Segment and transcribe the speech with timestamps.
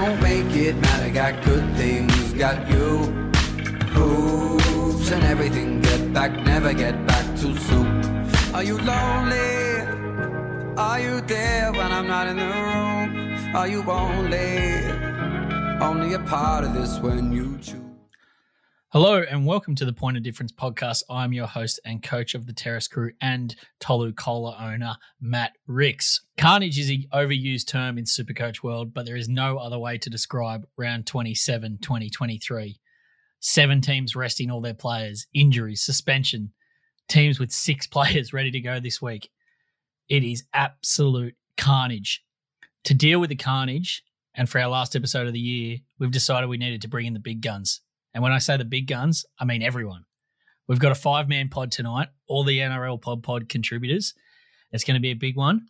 [0.00, 1.10] won't make it matter.
[1.10, 2.88] Got good things, got you.
[3.96, 5.80] Hoops and everything.
[5.80, 7.88] Get back, never get back too soon.
[8.54, 9.50] Are you lonely?
[10.76, 13.54] Are you there when I'm not in the room?
[13.54, 14.50] Are you only,
[15.80, 17.79] only a part of this when you choose?
[18.92, 21.04] Hello and welcome to the Point of Difference podcast.
[21.08, 26.22] I'm your host and coach of the Terrace Crew and Tolu Koula owner, Matt Ricks.
[26.36, 30.10] Carnage is an overused term in Supercoach world, but there is no other way to
[30.10, 32.80] describe round 27, 2023.
[33.38, 36.52] Seven teams resting all their players, injuries, suspension,
[37.06, 39.30] teams with six players ready to go this week.
[40.08, 42.24] It is absolute carnage.
[42.86, 44.02] To deal with the carnage,
[44.34, 47.14] and for our last episode of the year, we've decided we needed to bring in
[47.14, 47.82] the big guns.
[48.14, 50.04] And when I say the big guns, I mean everyone.
[50.66, 54.14] We've got a five man pod tonight, all the NRL Pod Pod contributors.
[54.72, 55.66] It's going to be a big one.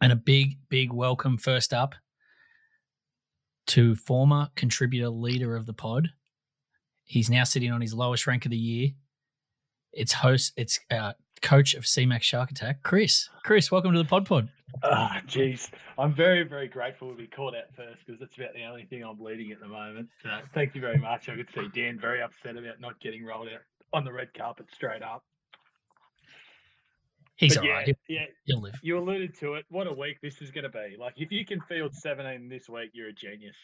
[0.00, 1.94] And a big, big welcome first up
[3.68, 6.08] to former contributor leader of the pod.
[7.04, 8.90] He's now sitting on his lowest rank of the year.
[9.92, 13.28] It's host, it's uh, coach of CMAX Shark Attack, Chris.
[13.44, 14.48] Chris, welcome to the Pod Pod.
[14.82, 15.70] Ah, jeez.
[15.98, 19.02] I'm very, very grateful to be caught out first because that's about the only thing
[19.04, 20.08] I'm bleeding at the moment.
[20.22, 21.28] So thank you very much.
[21.28, 23.60] I could see Dan very upset about not getting rolled out
[23.92, 25.24] on the red carpet straight up.
[27.36, 27.86] He's But all yeah, right.
[27.86, 28.74] He'll, yeah, he'll live.
[28.82, 29.64] you alluded to it.
[29.68, 30.96] What a week this is going to be.
[30.98, 33.56] Like, if you can field 17 this week, you're a genius.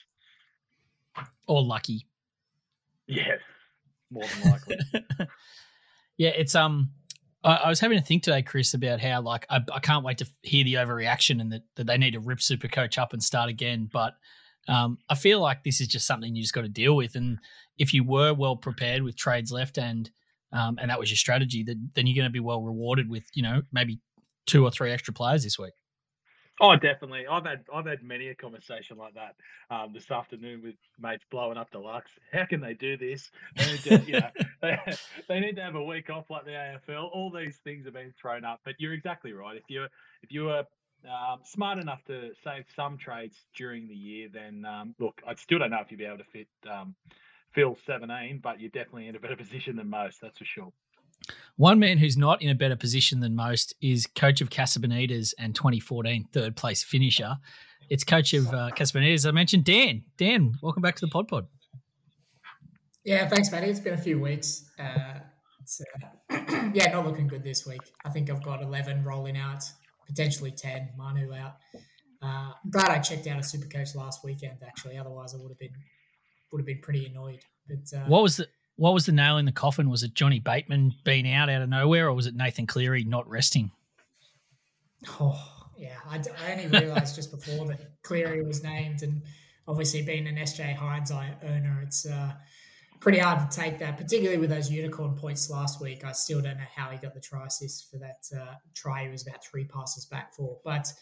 [1.47, 2.06] Or lucky.
[3.06, 3.37] Yeah,
[4.11, 4.77] more than likely.
[6.17, 6.91] yeah, it's um.
[7.44, 10.19] I, I was having to think today, Chris, about how like I, I can't wait
[10.19, 13.48] to hear the overreaction and that, that they need to rip Supercoach up and start
[13.48, 13.89] again.
[13.92, 14.14] But
[14.69, 17.14] um, I feel like this is just something you just got to deal with.
[17.14, 17.39] And
[17.78, 20.11] if you were well prepared with trades left and
[20.50, 23.25] um, and that was your strategy, then then you're going to be well rewarded with
[23.34, 24.00] you know maybe
[24.47, 25.75] two or three extra players this week.
[26.61, 27.27] Oh, definitely.
[27.27, 29.37] I've had I've had many a conversation like that
[29.71, 32.11] um, this afternoon with mates blowing up the deluxe.
[32.33, 33.31] How can they do this?
[33.57, 34.31] They need to, you know,
[34.63, 34.79] they,
[35.29, 37.11] they need to have a week off like the AFL.
[37.13, 38.61] All these things have been thrown up.
[38.65, 39.57] But you're exactly right.
[39.57, 39.85] If you
[40.23, 40.65] if you were
[41.05, 45.61] um, smart enough to save some trades during the year, then um, look, I still
[45.61, 46.95] don't know if you'll be able to fit um,
[47.55, 50.21] fill 17, but you're definitely in a better position than most.
[50.21, 50.73] That's for sure.
[51.56, 55.34] One man who's not in a better position than most is coach of Casa Benitez
[55.39, 57.37] and 2014 third place finisher.
[57.91, 59.27] It's coach of uh, Casa Benitez.
[59.27, 60.05] I mentioned Dan.
[60.17, 61.47] Dan, welcome back to the Pod Pod.
[63.05, 63.69] Yeah, thanks, Matty.
[63.69, 64.71] It's been a few weeks.
[64.78, 65.21] Uh,
[65.61, 65.81] it's,
[66.31, 67.81] uh, yeah, not looking good this week.
[68.05, 69.65] I think I've got 11 rolling out,
[70.07, 70.91] potentially 10.
[70.97, 71.57] Manu out.
[72.23, 74.59] Uh, I'm glad I checked out a super coach last weekend.
[74.67, 75.73] Actually, otherwise I would have been
[76.53, 77.41] would have been pretty annoyed.
[77.69, 79.91] But uh, What was the what was the nail in the coffin?
[79.91, 83.28] Was it Johnny Bateman being out out of nowhere, or was it Nathan Cleary not
[83.28, 83.72] resting?
[85.21, 85.37] Oh,
[85.77, 85.97] yeah.
[86.09, 89.22] I, d- I only realised just before that Cleary was named, and
[89.66, 92.33] obviously being an SJ Hynes owner, it's uh,
[93.00, 96.05] pretty hard to take that, particularly with those unicorn points last week.
[96.05, 99.05] I still don't know how he got the try assist for that uh, try.
[99.05, 100.93] He was about three passes back for, but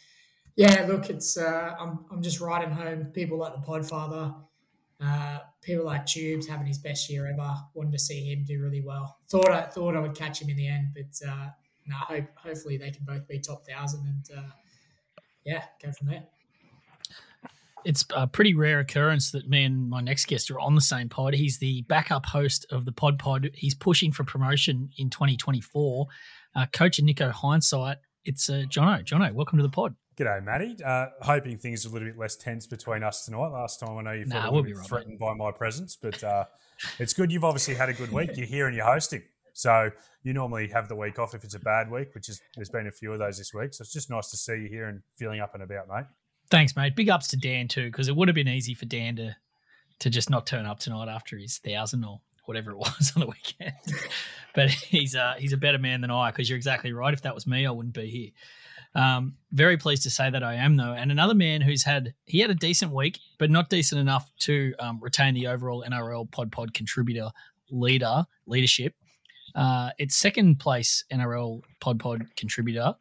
[0.56, 3.10] yeah, look, it's uh, I'm I'm just riding home.
[3.12, 4.34] People like the Podfather.
[5.02, 7.54] Uh, people like Tubes having his best year ever.
[7.74, 9.18] Wanted to see him do really well.
[9.28, 11.48] Thought I thought I would catch him in the end, but uh,
[11.86, 14.50] no, hope hopefully they can both be top thousand and uh,
[15.44, 16.24] yeah, go from there.
[17.84, 21.08] It's a pretty rare occurrence that me and my next guest are on the same
[21.08, 21.34] pod.
[21.34, 23.48] He's the backup host of the Pod Pod.
[23.54, 26.06] He's pushing for promotion in 2024.
[26.56, 27.98] Uh, Coach Nico Hindsight.
[28.24, 29.04] It's uh, Jono.
[29.04, 29.94] Jono, welcome to the pod.
[30.16, 30.76] G'day, Matty.
[30.82, 33.48] Uh, hoping things are a little bit less tense between us tonight.
[33.48, 35.96] Last time I know you felt Nah, a little we'll bit threatened by my presence,
[36.00, 36.44] but uh,
[36.98, 38.30] it's good you've obviously had a good week.
[38.34, 39.22] You're here and you're hosting.
[39.52, 39.90] So
[40.22, 42.86] you normally have the week off if it's a bad week, which is there's been
[42.86, 43.74] a few of those this week.
[43.74, 46.06] So it's just nice to see you here and feeling up and about, mate.
[46.50, 46.96] Thanks, mate.
[46.96, 49.36] Big ups to Dan too, because it would have been easy for Dan to
[49.98, 53.26] to just not turn up tonight after his thousand or whatever it was on the
[53.26, 53.74] weekend.
[54.54, 57.12] but he's uh, he's a better man than I, because you're exactly right.
[57.12, 58.30] If that was me, I wouldn't be here.
[58.96, 62.40] Um, very pleased to say that I am though, and another man who's had he
[62.40, 66.50] had a decent week, but not decent enough to um, retain the overall NRL Pod
[66.50, 67.28] Pod contributor
[67.70, 68.94] leader leadership.
[69.54, 72.94] Uh, it's second place NRL Pod Pod contributor,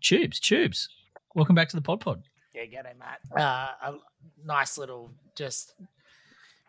[0.00, 0.40] Tubes.
[0.40, 0.88] Tubes,
[1.34, 2.22] welcome back to the Pod Pod.
[2.54, 3.20] Yeah, g'day, Matt.
[3.38, 3.94] Uh, a
[4.44, 5.74] nice little just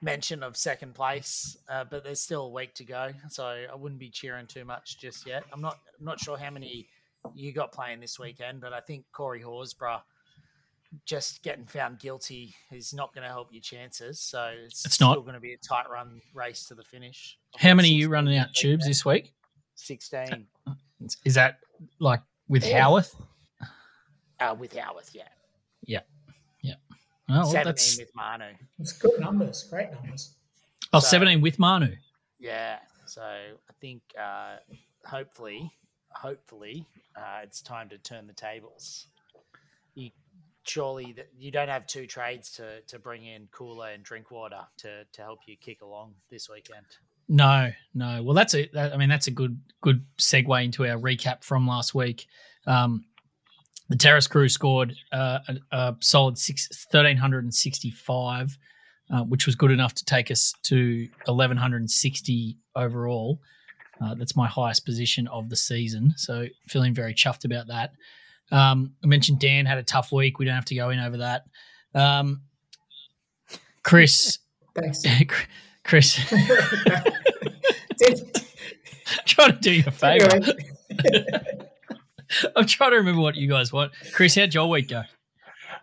[0.02, 4.00] mention of second place, uh, but there's still a week to go, so I wouldn't
[4.00, 5.46] be cheering too much just yet.
[5.54, 6.88] I'm not I'm not sure how many
[7.36, 10.02] you got playing this weekend, but I think Corey Horsburgh
[11.06, 14.20] just getting found guilty is not going to help your chances.
[14.20, 15.22] So it's, It's still not.
[15.22, 17.38] going to be a tight run race to the finish.
[17.58, 18.90] How many are you running out this tubes weekend.
[18.92, 19.34] this week?
[19.76, 20.48] Sixteen
[21.26, 21.58] Is that
[22.00, 22.82] like with Yeah.
[22.84, 23.16] Howarth?
[24.40, 25.28] uh, with Howarth, yeah.
[25.86, 26.02] Yeah,
[26.62, 26.76] yeah.
[27.30, 28.46] Oh, well, 17 that's with Manu.
[28.80, 30.36] It's good numbers, great numbers.
[30.94, 31.96] oh, So- 17 with Manu.
[32.40, 32.80] Yeah.
[33.06, 34.58] So I think uh,
[35.06, 35.72] hopefully,
[36.16, 39.08] hopefully, uh, it's time to turn the tables.
[39.96, 40.10] You
[40.64, 45.04] surely that you don't have two trades to to bring in Koula and Drinkwater to
[45.12, 46.86] to help you kick along this weekend.
[47.30, 48.22] No, no.
[48.24, 48.68] Well, that's a.
[48.74, 52.28] That, I mean, that's a good good segue into our recap from last week.
[52.68, 53.06] Um,
[53.90, 58.58] the Terrace crew scored uh, a, a solid six, 1,365,
[59.14, 63.40] uh, which was good enough to take us to 1,160 overall.
[64.02, 66.14] Uh, that's my highest position of the season.
[66.18, 67.92] So feeling very chuffed about that.
[68.52, 70.40] Um, I mentioned Dan had a tough week.
[70.40, 71.46] We don't have to go in over that.
[71.96, 72.42] Um,
[73.84, 74.40] Chris,
[74.76, 75.04] Thanks.
[75.84, 76.16] Chris,
[79.26, 80.30] trying to do you a favor.
[82.56, 83.92] I'm trying to remember what you guys want.
[84.14, 85.02] Chris, how'd your week go?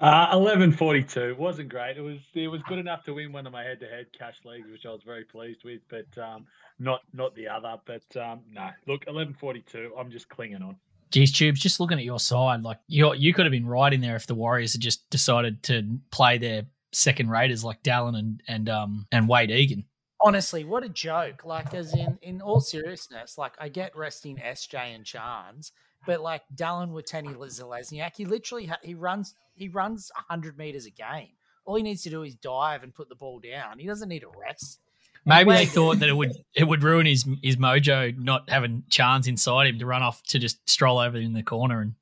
[0.01, 1.99] Uh, eleven forty two wasn't great.
[1.99, 4.37] It was it was good enough to win one of my head to head cash
[4.47, 6.47] leagues, which I was very pleased with, but um,
[6.79, 7.77] not not the other.
[7.85, 9.93] But um, no, look, eleven forty two.
[9.99, 10.77] I'm just clinging on.
[11.11, 14.01] Geez, Tubes, just looking at your side, like you you could have been right in
[14.01, 16.63] there if the Warriors had just decided to play their
[16.93, 19.85] second raiders like Dallin and and um and Wayde Egan.
[20.23, 21.45] Honestly, what a joke!
[21.45, 25.73] Like, as in, in all seriousness, like I get resting SJ and Chance,
[26.07, 31.29] but like Dallin Watene-Zelezniak, he literally ha- he runs he runs hundred meters a game.
[31.65, 33.79] All he needs to do is dive and put the ball down.
[33.79, 34.81] He doesn't need a rest.
[35.27, 39.27] Maybe they thought that it would it would ruin his his mojo not having chance
[39.27, 41.95] inside him to run off to just stroll over in the corner and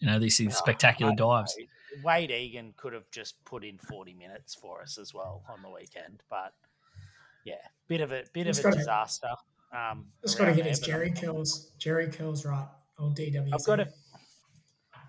[0.00, 1.56] you know these, these Oh, spectacular dives.
[1.56, 1.64] know.
[2.04, 5.70] Wayde Egan could have just put in forty minutes for us as well on the
[5.70, 6.52] weekend, but
[7.44, 7.54] yeah,
[7.88, 9.28] bit of a bit He's of a gotta- disaster.
[9.72, 12.66] Um, just got to get his Jerry kills, Jerry kills right.
[12.98, 13.50] Old DW.
[13.52, 13.88] I've got a,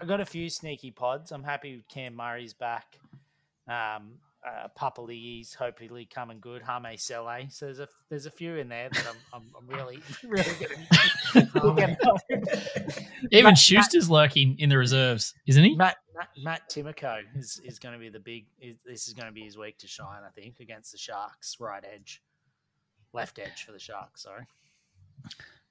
[0.02, 1.32] I've got a few sneaky pods.
[1.32, 3.00] I'm happy with Cam Murray's back.
[3.68, 6.62] Um, uh, Papali's hopefully coming good.
[6.62, 7.48] Hame Sele.
[7.50, 11.50] So there's a there's a few in there that I'm I'm, I'm really really getting,
[11.56, 11.98] looking
[13.32, 15.76] Even Matt- Schuster's lurking in the reserves, isn't he?
[15.76, 18.46] Matt Matt, Matt Timoko is, is going to be the big.
[18.60, 21.58] Is, this is going to be his week to shine, I think, against the Sharks.
[21.60, 22.22] Right edge,
[23.14, 24.24] left edge for the Sharks.
[24.24, 24.44] Sorry.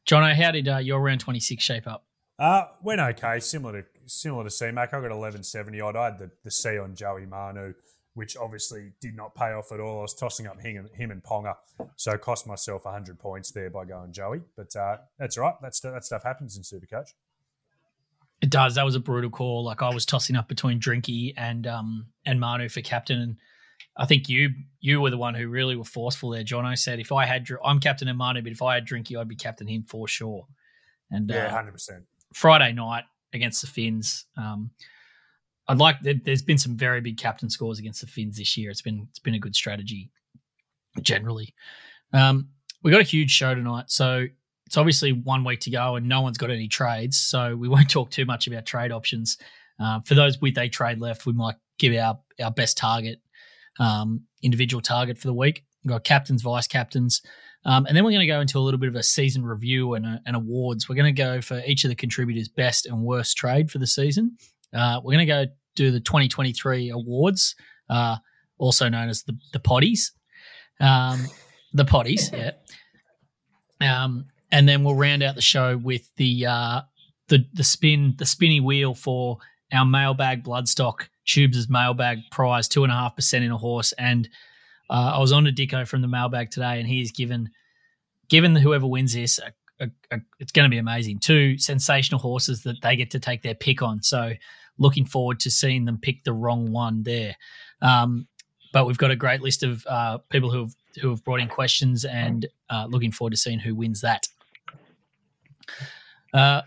[0.06, 2.04] Jono, how did uh, your round twenty six shape up?
[2.38, 4.94] Uh, went okay, similar to similar to C Mac.
[4.94, 5.96] I got eleven seventy odd.
[5.96, 7.74] I had the, the C on Joey Manu,
[8.14, 9.98] which obviously did not pay off at all.
[9.98, 11.54] I was tossing up him, him and Ponga,
[11.96, 14.42] so cost myself hundred points there by going Joey.
[14.56, 15.54] But uh, that's all right.
[15.60, 17.08] That's that stuff happens in Supercoach.
[18.42, 18.74] It does.
[18.74, 19.64] That was a brutal call.
[19.64, 23.36] Like I was tossing up between Drinky and um and Manu for captain, and
[23.96, 24.50] I think you
[24.80, 26.44] you were the one who really were forceful there.
[26.44, 29.36] Jono said, "If I had, I'm captain Manu, but if I had Drinky, I'd be
[29.36, 30.46] captain him for sure."
[31.10, 32.04] And Yeah, uh, hundred percent.
[32.34, 34.70] Friday night against the Finns, um,
[35.68, 36.00] I'd like.
[36.02, 38.70] there- There's been some very big captain scores against the Finns this year.
[38.70, 40.10] It's been it's been a good strategy
[41.02, 41.54] generally.
[42.12, 42.48] Um,
[42.82, 44.26] we got a huge show tonight, so
[44.66, 47.90] it's obviously one week to go, and no one's got any trades, so we won't
[47.90, 49.38] talk too much about trade options.
[49.78, 53.20] Uh, for those with a trade left, we might give our our best target,
[53.78, 55.64] um, individual target for the week.
[55.84, 57.22] We've got captains, vice captains,
[57.64, 59.94] um, and then we're going to go into a little bit of a season review
[59.94, 60.88] and, uh, and awards.
[60.88, 63.86] We're going to go for each of the contributors' best and worst trade for the
[63.86, 64.36] season.
[64.72, 67.56] Uh, we're going to go do the 2023 awards,
[67.90, 68.16] uh,
[68.58, 70.12] also known as the the Poddies,
[70.80, 71.26] um,
[71.72, 72.32] the Poddies,
[73.80, 74.04] yeah.
[74.04, 76.80] Um, and then we'll round out the show with the uh,
[77.28, 79.38] the the spin the spinny wheel for
[79.72, 83.92] our mailbag bloodstock tubes' mailbag prize two and a half percent in a horse.
[83.92, 84.28] And
[84.88, 87.50] uh, I was on to Dicko from the mailbag today, and he's given
[88.28, 91.18] given whoever wins this, a, a, a, it's going to be amazing.
[91.18, 94.02] Two sensational horses that they get to take their pick on.
[94.02, 94.32] So
[94.78, 97.36] looking forward to seeing them pick the wrong one there.
[97.82, 98.26] Um,
[98.72, 101.48] but we've got a great list of uh, people who have who have brought in
[101.48, 104.28] questions, and uh, looking forward to seeing who wins that.
[106.32, 106.62] Uh,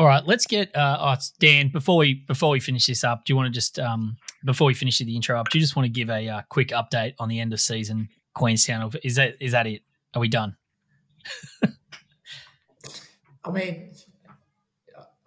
[0.00, 1.68] all right, let's get uh, oh, it's Dan.
[1.68, 4.16] Before we before we finish this up, do you want to just um,
[4.46, 6.68] before we finish the intro up, do you just want to give a uh, quick
[6.68, 8.90] update on the end of season Queenstown?
[9.04, 9.82] Is that is that it?
[10.14, 10.56] Are we done?
[13.44, 13.92] I mean,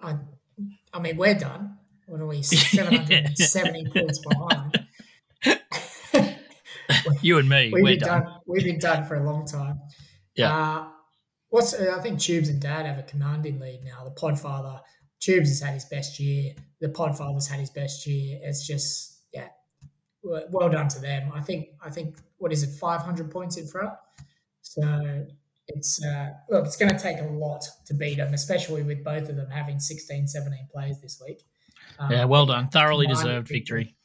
[0.01, 0.15] I,
[0.91, 1.77] I mean, we're done.
[2.07, 2.41] What are we?
[2.41, 4.87] Seven hundred and seventy points behind.
[7.21, 8.23] You and me, We've we're been done.
[8.23, 8.33] done.
[8.47, 9.81] We've been done for a long time.
[10.35, 10.51] Yeah.
[10.51, 10.87] Uh,
[11.53, 14.03] what's uh, I think Tubes and Dad have a commanding lead now.
[14.03, 14.81] The Podfather
[15.19, 16.53] Tubes has had his best year.
[16.81, 18.39] The Podfather's had his best year.
[18.41, 19.49] It's just yeah,
[20.23, 21.31] well well done to them.
[21.33, 23.93] I think I think what is it, five hundred points in front.
[24.61, 25.27] So
[25.67, 29.29] it's uh, look, it's going to take a lot to beat them, especially with both
[29.29, 31.43] of them having 16, 17 plays this week.
[31.99, 32.67] Um, Yeah, well done.
[32.67, 33.95] Thoroughly deserved victory.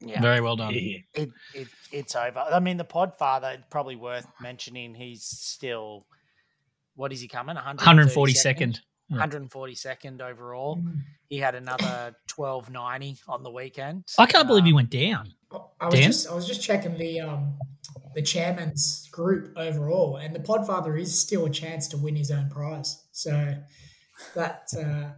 [0.00, 0.20] Yeah.
[0.20, 0.72] Very well done.
[0.74, 2.38] It, it it's over.
[2.38, 4.94] I mean, the Podfather, it's probably worth mentioning.
[4.94, 6.06] He's still,
[6.96, 7.56] what is he coming?
[7.56, 8.80] 142nd.
[9.12, 10.82] 142nd overall.
[11.28, 14.04] He had another 1290 on the weekend.
[14.18, 15.32] I can't believe he Um, went down.
[15.80, 16.02] I was Dan?
[16.10, 17.56] just I was just checking the um
[18.14, 22.48] the chairman's group overall, and the Podfather is still a chance to win his own
[22.50, 23.04] prize.
[23.12, 23.54] So
[24.34, 25.10] that uh,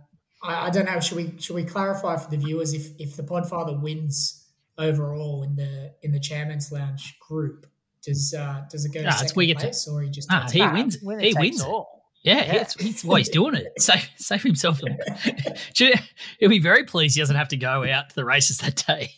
[0.46, 1.00] I, I don't know.
[1.00, 5.56] Should we should we clarify for the viewers if if the Podfather wins overall in
[5.56, 7.66] the in the chairman's lounge group?
[8.02, 10.30] Does uh, does it go Nah, to it's we second get to- or he just
[10.30, 10.58] Nah, he?
[10.60, 10.98] Nah, wins.
[11.02, 11.60] winner He wins.
[11.62, 12.04] all.
[12.24, 12.52] Yeah, Yeah.
[12.58, 13.72] That's, that's why he's doing it.
[13.80, 14.80] Save, save himself.
[15.74, 19.12] He'll be very pleased he doesn't have to go out to the races that day.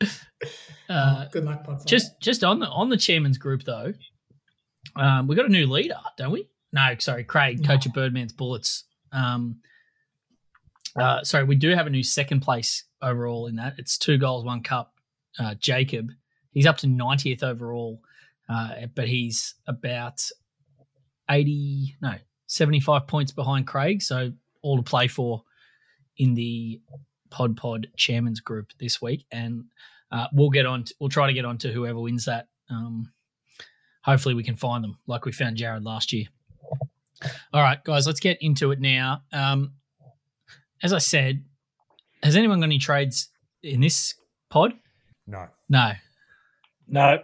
[0.88, 1.86] uh, Good luck, Podfather.
[1.86, 3.92] just just on the on the chairman's group though,
[4.96, 6.48] um, we got a new leader, don't we?
[6.72, 8.84] No, sorry, Craig, coach of Birdman's Bullets.
[9.12, 9.60] Um,
[10.96, 13.74] uh, sorry, we do have a new second place overall in that.
[13.78, 14.94] It's two goals, one cup.
[15.38, 16.10] Uh, Jacob,
[16.52, 18.00] he's up to 90th overall,
[18.48, 20.22] uh, but he's about
[21.30, 22.14] 80, no,
[22.46, 24.02] 75 points behind Craig.
[24.02, 24.32] So
[24.62, 25.44] all to play for
[26.16, 26.80] in the
[27.30, 29.64] Pod Pod Chairman's group this week, and
[30.12, 30.84] uh, we'll get on.
[30.84, 32.48] To, we'll try to get on to whoever wins that.
[32.68, 33.12] Um,
[34.02, 36.26] hopefully, we can find them like we found Jared last year.
[37.52, 39.22] All right, guys, let's get into it now.
[39.32, 39.74] Um,
[40.82, 41.44] as I said,
[42.22, 43.28] has anyone got any trades
[43.62, 44.14] in this
[44.48, 44.74] pod?
[45.26, 45.48] No.
[45.68, 45.92] No.
[46.88, 47.18] No.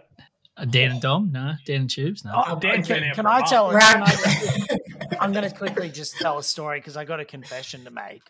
[0.55, 1.31] Uh, Dan and Dom?
[1.31, 1.53] No.
[1.65, 2.25] Dan and Tubes?
[2.25, 2.31] No.
[2.35, 3.49] Oh, Dan's can been out can for a I month.
[3.49, 3.71] tell?
[3.71, 3.93] Right.
[3.93, 7.83] Can I, I'm going to quickly just tell a story because I got a confession
[7.85, 8.23] to make.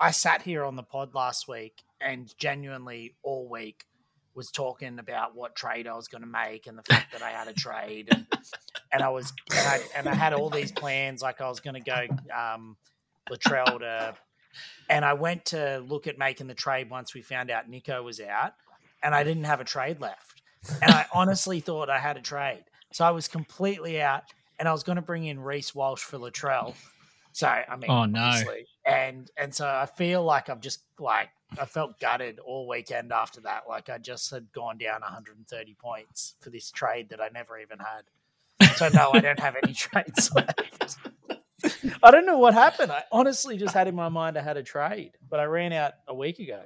[0.00, 3.84] I sat here on the pod last week and genuinely all week
[4.34, 7.30] was talking about what trade I was going to make and the fact that I
[7.30, 8.26] had a trade and,
[8.92, 11.74] and I was and I, and I had all these plans like I was going
[11.74, 12.06] to go
[12.36, 12.76] um,
[13.30, 14.14] Latrell to
[14.88, 18.20] and I went to look at making the trade once we found out Nico was
[18.20, 18.52] out
[19.02, 20.42] and I didn't have a trade left
[20.82, 24.22] and I honestly thought I had a trade so I was completely out
[24.58, 26.74] and I was going to bring in Reece Walsh for Latrell
[27.32, 28.20] so I mean Oh, no.
[28.20, 28.66] obviously.
[28.86, 33.40] and and so I feel like I've just like I felt gutted all weekend after
[33.42, 33.64] that.
[33.68, 37.78] Like I just had gone down 130 points for this trade that I never even
[37.78, 38.72] had.
[38.74, 40.96] So no, I don't have any trades left.
[42.02, 42.92] I don't know what happened.
[42.92, 45.92] I honestly just had in my mind I had a trade, but I ran out
[46.08, 46.62] a week ago,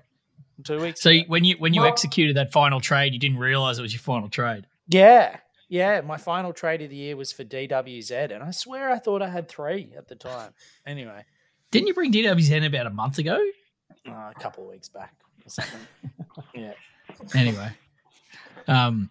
[0.64, 1.00] two weeks.
[1.02, 1.24] So ago.
[1.28, 4.00] when you when you Well- executed that final trade, you didn't realize it was your
[4.00, 4.66] final trade.
[4.88, 5.38] yeah,
[5.68, 9.20] yeah, my final trade of the year was for DWZ, and I swear I thought
[9.22, 10.52] I had three at the time.
[10.86, 11.24] Anyway,
[11.70, 13.38] Didn't you bring DWZ in about a month ago?
[14.08, 15.14] uh, a couple of weeks back
[15.44, 15.80] or something.
[16.54, 16.72] yeah.
[17.34, 17.70] anyway
[18.68, 19.08] um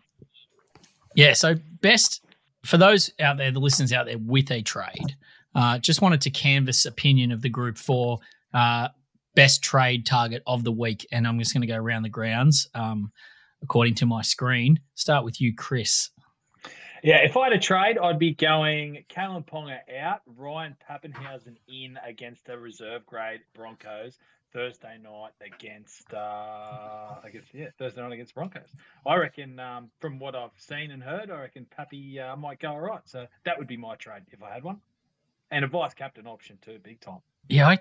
[1.16, 2.24] yeah so best
[2.64, 5.16] for those out there the listeners out there with a trade
[5.58, 8.20] uh just wanted to canvas opinion of the group for
[8.54, 8.88] uh
[9.36, 12.70] best trade target of the week and i'm just going to go around the grounds
[12.74, 13.12] um
[13.62, 16.12] according to my screen start with you chris
[17.04, 21.98] Yeah, if I had a trade, I'd be going Kalyn Ponga out, Ryan Papenhuyzen in
[22.04, 24.18] against the reserve grade Broncos
[24.52, 26.18] Thursday night against, uh,
[27.24, 28.70] I guess, yeah, Thursday night against Broncos.
[29.06, 32.72] I reckon, um, from what I've seen and heard, I reckon Pappy uh, might go
[32.72, 33.02] all right.
[33.06, 34.82] So that would be my trade if I had one.
[35.52, 37.20] And a vice captain option too, big time.
[37.50, 37.80] yeah i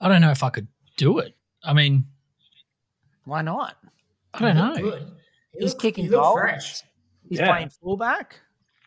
[0.00, 2.04] i don't know if i could do it i mean
[3.24, 3.76] Why not?
[4.34, 5.12] i don't know Good.
[5.58, 6.38] He's looked- kicking he goals.
[6.38, 6.82] fresh.
[7.28, 7.48] He's Yeah.
[7.50, 8.40] playing fullback.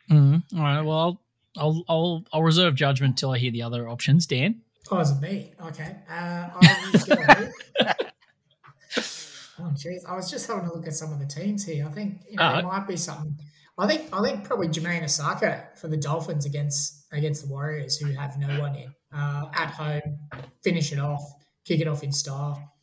[0.09, 0.43] Mhm.
[0.55, 1.21] all right well I'll,
[1.57, 5.21] I'll i'll i'll reserve judgment till i hear the other options dan Oh, is it
[5.21, 5.53] me?
[5.61, 5.97] Okay.
[6.09, 7.09] Uh, I was
[9.59, 10.03] oh, jeez.
[10.07, 11.85] I was just having a look at some of the teams here.
[11.87, 13.37] I think you know there might be something.
[13.77, 18.11] I think I think probably Jamayne Isaako for the Dolphins against against the Warriors, who
[18.11, 20.19] have no one in uh, at home.
[20.63, 21.23] Finish it off,
[21.65, 22.73] kick it off in style.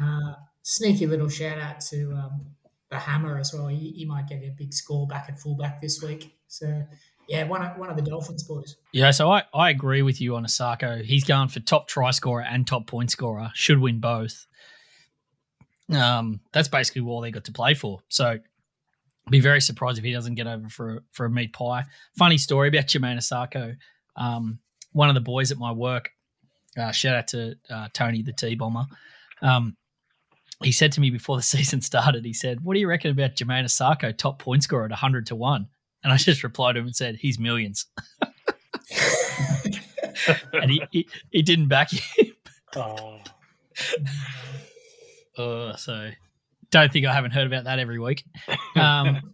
[0.00, 2.46] Uh, sneaky little shout out to um,
[2.90, 3.68] the Hammer as well.
[3.68, 6.32] He, he might get a big score back at fullback this week.
[6.48, 6.84] So
[7.28, 8.76] yeah, one of, one of the Dolphins boys.
[8.92, 11.02] Yeah, so I, I agree with you on Isaako.
[11.02, 13.50] He's going for top try scorer and top point scorer.
[13.54, 14.46] Should win both.
[15.90, 18.00] Um, that's basically all they got to play for.
[18.08, 18.38] So
[19.30, 21.84] be very surprised if he doesn't get over for for a meat pie.
[22.16, 23.76] Funny story about Jamayne Isaako.
[24.16, 24.58] Um,
[24.92, 26.10] one of the boys at my work,
[26.76, 28.86] uh, shout out to uh, Tony the T Bomber.
[29.40, 29.76] Um,
[30.62, 33.36] he said to me before the season started, he said, "What do you reckon about
[33.36, 35.68] Jamayne Isaako, top point scorer at hundred to one?"
[36.04, 37.86] And I just replied to him and said, "He's millions.
[40.52, 42.26] and he, he, he didn't back him.
[42.74, 43.18] Oh.
[45.36, 46.10] Uh, so
[46.72, 48.24] don't think I haven't heard about that every week.
[48.74, 49.32] Um,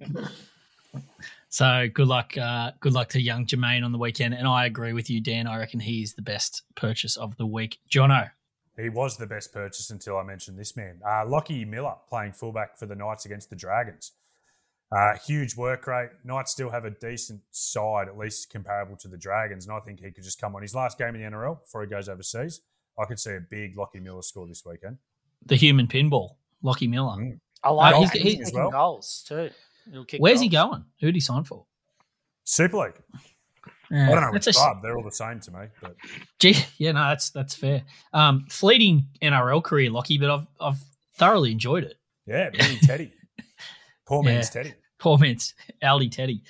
[1.49, 4.35] so good luck, uh, good luck to young Jamayne on the weekend.
[4.35, 5.47] And I agree with you, Dan.
[5.47, 7.79] I reckon he's the best purchase of the week.
[7.91, 8.31] Jono,
[8.77, 11.01] he was the best purchase until I mentioned this man.
[11.09, 14.13] Uh, Lockie Miller playing fullback for the Knights against the Dragons.
[14.91, 16.11] Uh, huge work rate.
[16.25, 20.01] Knights still have a decent side, at least comparable to the Dragons, and I think
[20.01, 22.63] he could just come on his last game in the NRL before he goes overseas.
[22.99, 24.97] I could see a big Lockie Miller score this weekend.
[25.45, 27.17] The human pinball, Lockie Miller.
[27.17, 27.41] Mm.
[27.63, 28.71] I like Uh, he's, he's- he's, he's- as well.
[28.71, 29.51] goals too.
[29.91, 30.85] He'll kick Where's he going?
[31.01, 31.65] Who did he sign for?
[32.45, 32.95] Super League.
[33.91, 34.83] Yeah, I don't know that's which a- club.
[34.83, 35.67] They're all the same to me.
[35.81, 35.97] But
[36.39, 37.83] Gee, yeah, no, that's that's fair.
[38.13, 40.79] Um, fleeting NRL career, Lockie, but I've I've
[41.15, 41.97] thoroughly enjoyed it.
[42.27, 43.13] yeah, mini Teddy.
[44.07, 44.33] Poor Yeah.
[44.35, 44.75] man's Teddy.
[44.99, 46.43] Poor man's Aldi Teddy.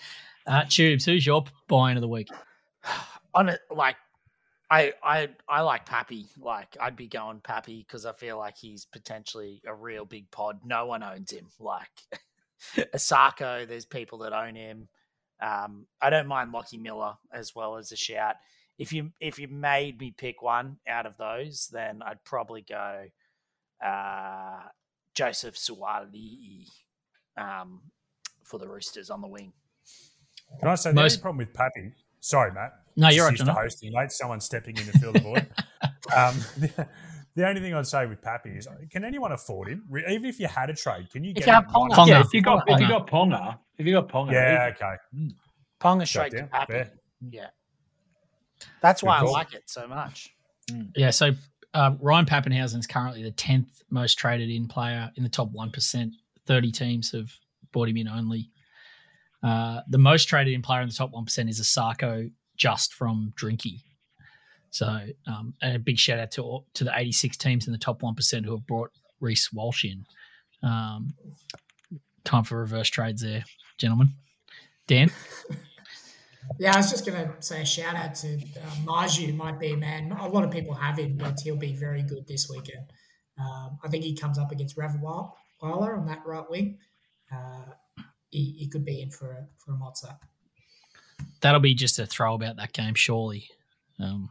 [0.46, 2.28] Uh, Tubes, who's your buy of the week?
[3.34, 3.96] on it like
[4.70, 6.26] I I I like Pappy.
[6.38, 10.60] Like I'd be going Pappy because I feel like he's potentially a real big pod.
[10.64, 11.46] No one owns him.
[11.58, 11.88] Like
[12.94, 14.88] Isaako, there's people that own him.
[15.40, 18.36] Um, I don't mind Lockie Miller as well as a shout.
[18.78, 23.04] If you if you made me pick one out of those, then I'd probably go
[23.84, 24.60] uh,
[25.14, 26.66] Joseph Suaalii
[27.36, 27.80] um,
[28.44, 29.52] for the Roosters on the wing.
[30.60, 31.92] Can I say the Most- only problem with Pappy?
[32.20, 32.72] Sorry, Matt.
[32.96, 34.10] No, you're right, used to hosting, mate.
[34.10, 35.46] Someone stepping in to fill the void.
[36.16, 36.88] um, the,
[37.36, 39.84] the only thing I'd say with Pappy is, can anyone afford him?
[39.88, 41.90] Re- Even if you had a trade, can you If get you have Ponga.
[41.90, 42.08] Ponga.
[42.08, 42.88] Yeah, if you got if you Ponga.
[42.88, 44.84] got Ponga, if you got Ponga, Yeah, easy.
[44.84, 45.34] okay.
[45.80, 46.48] Ponga Shut straight to down.
[46.48, 46.72] Pappy.
[46.72, 46.90] Fair.
[47.30, 47.46] Yeah.
[48.82, 49.32] That's why I call.
[49.32, 50.34] like it so much.
[50.96, 51.30] Yeah, so
[51.74, 55.70] uh, Ryan Papenhuyzen is currently the tenth most traded in player in the top one
[55.70, 56.14] percent.
[56.46, 57.30] Thirty teams have
[57.72, 58.50] bought him in only.
[59.42, 63.32] Uh, the most traded in player in the top one percent is Isaako, just from
[63.36, 63.82] Drinky.
[64.70, 64.86] So,
[65.26, 68.02] um, and a big shout out to to the eighty six teams in the top
[68.02, 68.90] one percent who have brought
[69.20, 70.04] Reece Walsh in.
[70.62, 71.14] Um,
[72.24, 73.44] time for reverse trades there,
[73.78, 74.14] gentlemen.
[74.86, 75.10] Dan,
[76.58, 79.72] Yeah, I was just going to say a shout out to uh, Marzhew, might be
[79.72, 80.12] a man.
[80.12, 82.84] A lot of people have him, but he'll be very good this weekend.
[83.38, 86.78] Um, I think he comes up against Ravalawa on that right wing.
[87.32, 87.72] Uh,
[88.30, 90.16] he, he could be in for a, for a mozza.
[91.40, 93.48] that'll be just a throw about that game, surely.
[94.00, 94.30] Um,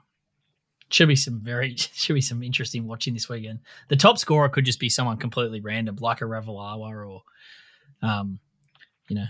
[0.90, 3.60] should be some very should be some interesting watching this weekend.
[3.90, 7.22] The top scorer could just be someone completely random, like a Ravalawa or,
[8.02, 8.40] um,
[9.10, 9.26] you know,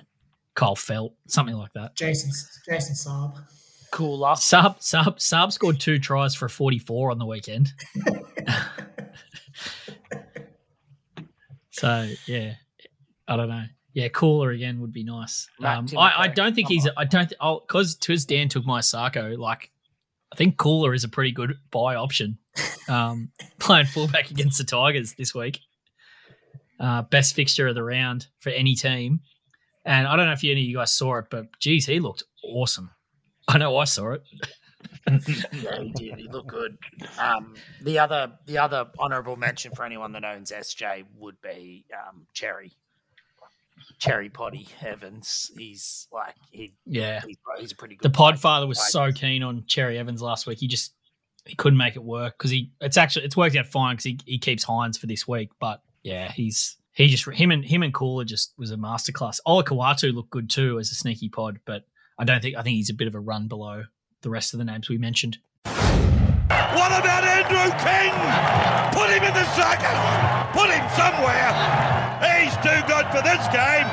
[0.55, 1.95] Kyle Feldt, something like that.
[1.95, 2.31] Jason
[2.67, 3.37] Jason Saab.
[3.91, 4.33] Koula.
[4.33, 7.71] Saab Saab Saab scored two tries for forty four on the weekend.
[11.71, 12.53] so yeah,
[13.27, 13.65] I don't know.
[13.97, 15.49] Yeah, Koula again would be nice.
[15.59, 16.87] Um, I, I don't think he's.
[16.95, 17.33] I don't.
[17.41, 19.35] I'll because because Dan took my Sarko.
[19.35, 19.71] Like,
[20.31, 22.37] I think Koula is a pretty good buy option.
[22.87, 25.61] Um, playing fullback against the Tigers this week.
[26.79, 29.21] Uh, best fixture of the round for any team.
[29.83, 32.21] And I don't know if any of you guys saw it, but geez, he looked
[32.43, 32.91] awesome.
[33.47, 34.21] I know I saw it.
[35.07, 36.19] yeah, he did.
[36.19, 36.77] He looked good.
[37.17, 42.27] Um, the other, the other honourable mention for anyone that owns SJ would be um,
[42.33, 42.73] Cherry,
[43.99, 45.51] Cherry Potty Evans.
[45.57, 47.21] He's like he, Yeah.
[47.25, 48.03] he's, he's a pretty good.
[48.03, 48.33] The player.
[48.33, 50.59] Podfather was so keen on Cherry Evans last week.
[50.59, 50.93] He just
[51.45, 54.19] he couldn't make it work because he it's actually it's worked out fine because he,
[54.25, 55.49] he keeps Hynes for this week.
[55.59, 59.39] But yeah, he's he just him and him and Koula just was a masterclass.
[59.47, 61.85] Olakau'atu looked good too as a sneaky pod, but
[62.19, 63.83] I don't think I think he's a bit of a run below
[64.21, 65.37] the rest of the names we mentioned.
[65.63, 68.11] What about Andrew King?
[68.97, 69.97] Put him in the circus.
[70.53, 71.96] Put him somewhere.
[72.57, 73.87] He's too good for this game.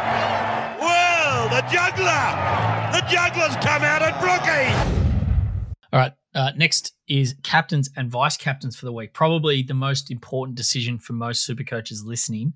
[0.81, 2.93] Well, the juggler.
[2.93, 5.75] The juggler's come out at Brookie.
[5.93, 6.13] All right.
[6.35, 9.13] Uh, next is captains and vice captains for the week.
[9.13, 12.55] Probably the most important decision for most super coaches listening.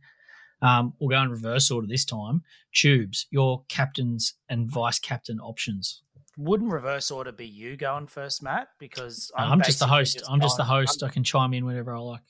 [0.62, 2.42] Um, we'll go in reverse order this time.
[2.74, 6.02] Tubes, your captains and vice captain options.
[6.36, 8.68] Wouldn't reverse order be you going first, Matt?
[8.78, 10.22] Because I'm, I'm, just the basically host.
[10.30, 11.02] I'm just the going- host.
[11.02, 12.22] I can chime in whenever I like.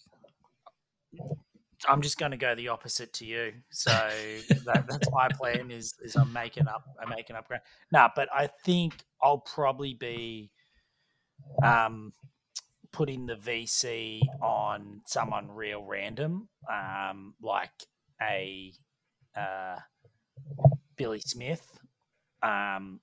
[1.86, 3.52] I'm just going to go the opposite to you.
[3.70, 5.70] So that, that's my plan.
[5.70, 6.84] Is is I'm making up.
[7.00, 7.62] I'm making up ground.
[7.92, 10.50] Nah, but I think I'll probably be
[11.62, 12.12] um,
[12.92, 17.70] putting the VC on someone real random, um, like
[18.20, 18.72] a
[19.36, 19.76] uh,
[20.96, 21.78] Billy Smith,
[22.42, 23.00] um,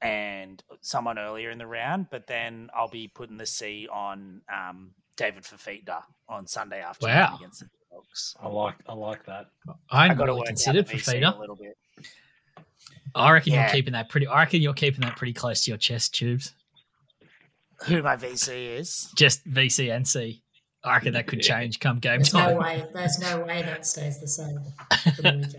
[0.00, 2.06] and someone earlier in the round.
[2.10, 7.36] But then I'll be putting the C on um, David Fifita on Sunday afternoon Wow.
[7.36, 8.34] against the Dogs.
[8.42, 9.46] I like I like that.
[9.90, 11.32] I hadn't got to really work considered out the for VC feeder.
[11.36, 11.76] a little bit.
[13.14, 13.64] I reckon Yeah.
[13.66, 14.26] you're keeping that pretty.
[14.26, 16.54] I reckon you're keeping that pretty close to your chest, Tubes.
[17.86, 19.10] Who my VC is?
[19.16, 20.42] Just VC and C.
[20.84, 22.56] I reckon that could change come game There's no time.
[22.58, 22.84] way.
[22.94, 24.58] There's no way that stays the same
[25.14, 25.50] for the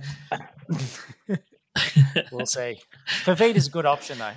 [1.28, 2.28] weekend.
[2.32, 2.82] We'll see.
[3.24, 4.34] Fifita's a good option though.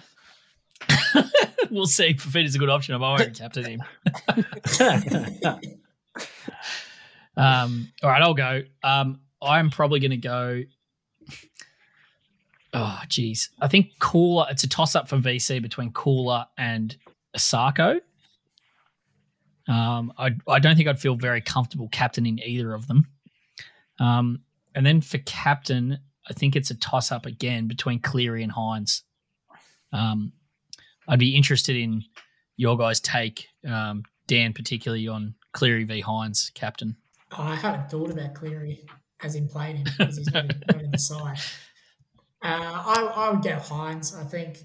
[1.75, 2.15] we'll see.
[2.19, 2.95] Fifita's a good option.
[2.95, 3.83] I won't captain him.
[7.37, 8.63] um, all right, I'll go.
[8.83, 10.63] Um, I'm probably going to go.
[12.73, 13.51] Oh, geez.
[13.61, 16.97] I think Koula, It's a toss up for VC between Koula and
[17.37, 18.01] Isaako.
[19.67, 23.07] Um, I I don't think I'd feel very comfortable captaining either of them.
[23.99, 24.41] Um,
[24.75, 29.03] and then for captain, I think it's a toss up again between Cleary and Hynes.
[29.93, 30.33] Um,
[31.09, 32.03] I'd be interested in
[32.57, 36.97] your guys' take, um, Dan, particularly on Cleary v Hynes, captain.
[37.33, 38.87] Oh, I haven't thought about Cleary
[39.23, 41.39] as in playing him because he's not in, not in the side.
[42.43, 44.15] Uh, I, I would go Hynes.
[44.15, 44.59] I think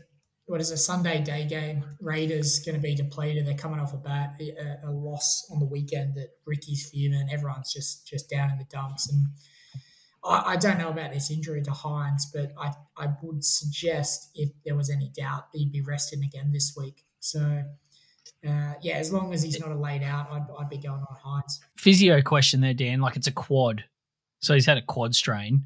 [0.45, 1.85] what is a Sunday day game?
[2.01, 3.45] Raiders going to be depleted.
[3.45, 7.29] They're coming off a bat a, a loss on the weekend that Ricky's fuming.
[7.31, 9.27] Everyone's just just down in the dumps, and
[10.23, 14.49] I, I, don't know about this injury to Hynes, but I I would suggest if
[14.65, 17.03] there was any doubt, he'd be resting again this week.
[17.19, 17.63] So.
[18.47, 21.17] Uh, yeah, as long as he's not a laid out, I'd, I'd be going on
[21.25, 21.59] Hynes.
[21.77, 23.01] Physio question there, Dan.
[23.01, 23.83] Like it's a quad,
[24.39, 25.65] so he's had a quad strain.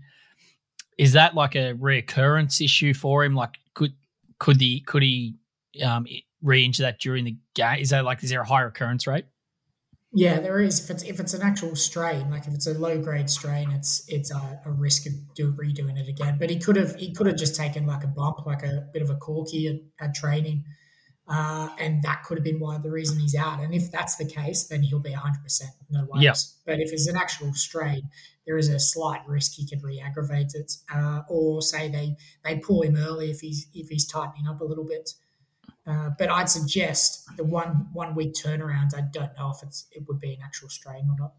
[0.98, 3.36] Is that like a reoccurrence issue for him?
[3.36, 3.94] Like could
[4.40, 5.36] could the could he
[5.84, 6.08] um,
[6.42, 7.80] re-injure that during the game?
[7.80, 9.26] Is that like is there a high recurrence rate?
[10.16, 10.84] Yeah, there is.
[10.84, 14.06] If it's if it's an actual strain, like if it's a low grade strain, it's
[14.08, 16.38] it's a, a risk of do, redoing it again.
[16.40, 19.02] But he could have he could have just taken like a bump, like a bit
[19.02, 20.66] of a corky at, at training,
[21.28, 23.60] uh, and that could have been why the reason he's out.
[23.60, 26.54] And if that's the case, then he'll be hundred percent no worries.
[26.64, 28.04] But if it's an actual strain,
[28.46, 32.84] there is a slight risk he could re-aggravate it, uh, or say they they pull
[32.84, 35.10] him early if he's if he's tightening up a little bit.
[35.86, 38.96] Uh, but I'd suggest the one one week turnaround.
[38.96, 41.34] I don't know if it's it would be an actual strain or not.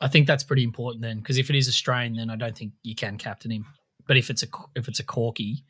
[0.00, 2.56] I think that's pretty important then, because if it is a strain, then I don't
[2.56, 3.64] think you can captain him.
[4.06, 5.64] But if it's a if it's a corky,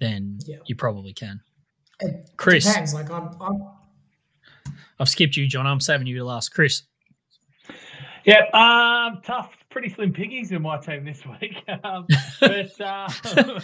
[0.00, 0.56] then yeah.
[0.66, 1.40] you probably can.
[2.00, 2.94] It Chris, depends.
[2.94, 3.68] Like I'm, I'm,
[4.98, 5.66] I've skipped you, John.
[5.66, 6.50] I'm saving you to last.
[6.50, 6.82] Chris.
[8.24, 11.62] Yep, um, tough, pretty slim piggies in my team this week.
[11.84, 12.06] Um,
[12.40, 13.08] but uh,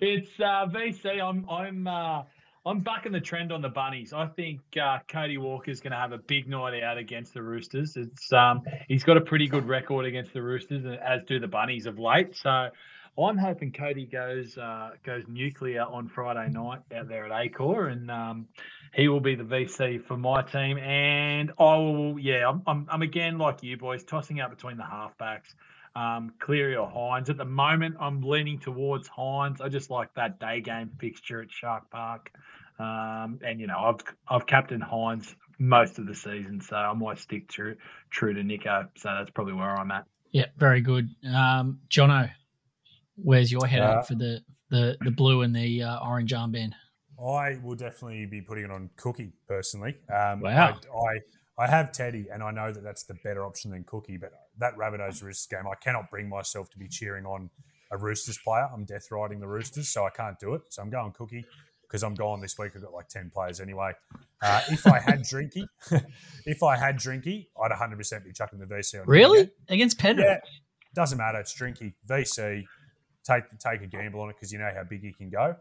[0.00, 1.20] it's uh, VC.
[1.20, 2.22] I'm I'm uh,
[2.66, 4.12] I'm bucking the trend on the bunnies.
[4.12, 7.42] I think uh, Cody Walker is going to have a big night out against the
[7.42, 7.96] Roosters.
[7.96, 11.86] It's um, he's got a pretty good record against the Roosters, as do the bunnies
[11.86, 12.34] of late.
[12.36, 12.70] So
[13.18, 18.10] I'm hoping Cody goes uh, goes nuclear on Friday night out there at Accor, and
[18.10, 18.48] um,
[18.94, 20.78] he will be the VC for my team.
[20.78, 24.84] And I will, yeah, I'm, I'm, I'm again like you boys, tossing out between the
[24.84, 25.54] halfbacks
[25.96, 27.30] um, Cleary or Hynes.
[27.30, 29.60] At the moment, I'm leaning towards Hynes.
[29.60, 32.30] I just like that day game fixture at Shark Park.
[32.78, 37.18] Um, and you know, I've I've captained Hynes most of the season, so I might
[37.18, 37.76] stick true
[38.10, 38.88] true to Nico.
[38.96, 40.04] So that's probably where I'm at.
[40.32, 41.08] Yeah, very good.
[41.32, 42.28] Um, Jono,
[43.16, 46.72] where's your head uh, for the, the the blue and the uh, orange armband?
[47.20, 49.94] I will definitely be putting it on Cookie personally.
[50.12, 50.76] Um, wow.
[50.92, 54.16] I, I I have Teddy, and I know that that's the better option than Cookie.
[54.16, 57.50] But that Rabbitohs Roosters game, I cannot bring myself to be cheering on
[57.90, 58.68] a Roosters player.
[58.72, 60.62] I'm death riding the Roosters, so I can't do it.
[60.70, 61.44] So I'm going Cookie
[61.82, 62.72] because I'm gone this week.
[62.74, 63.92] I've got like ten players anyway.
[64.42, 65.66] Uh, if I had Drinky,
[66.46, 69.06] if I had Drinky, I'd 100 percent be chucking the VC on.
[69.06, 70.26] Really against Penrith?
[70.26, 70.38] Yeah,
[70.94, 71.38] doesn't matter.
[71.38, 72.64] It's Drinky VC.
[73.24, 75.56] Take take a gamble on it because you know how big he can go.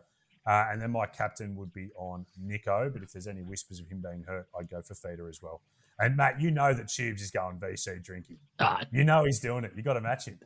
[0.46, 2.90] Uh, and then my captain would be on Nico.
[2.92, 5.62] But if there's any whispers of him being hurt, I'd go for Feeder as well.
[6.00, 8.38] And Matt, you know that Tubes is going VC drinking.
[8.60, 8.82] Ah.
[8.92, 9.72] You know he's doing it.
[9.76, 10.40] You got to match him.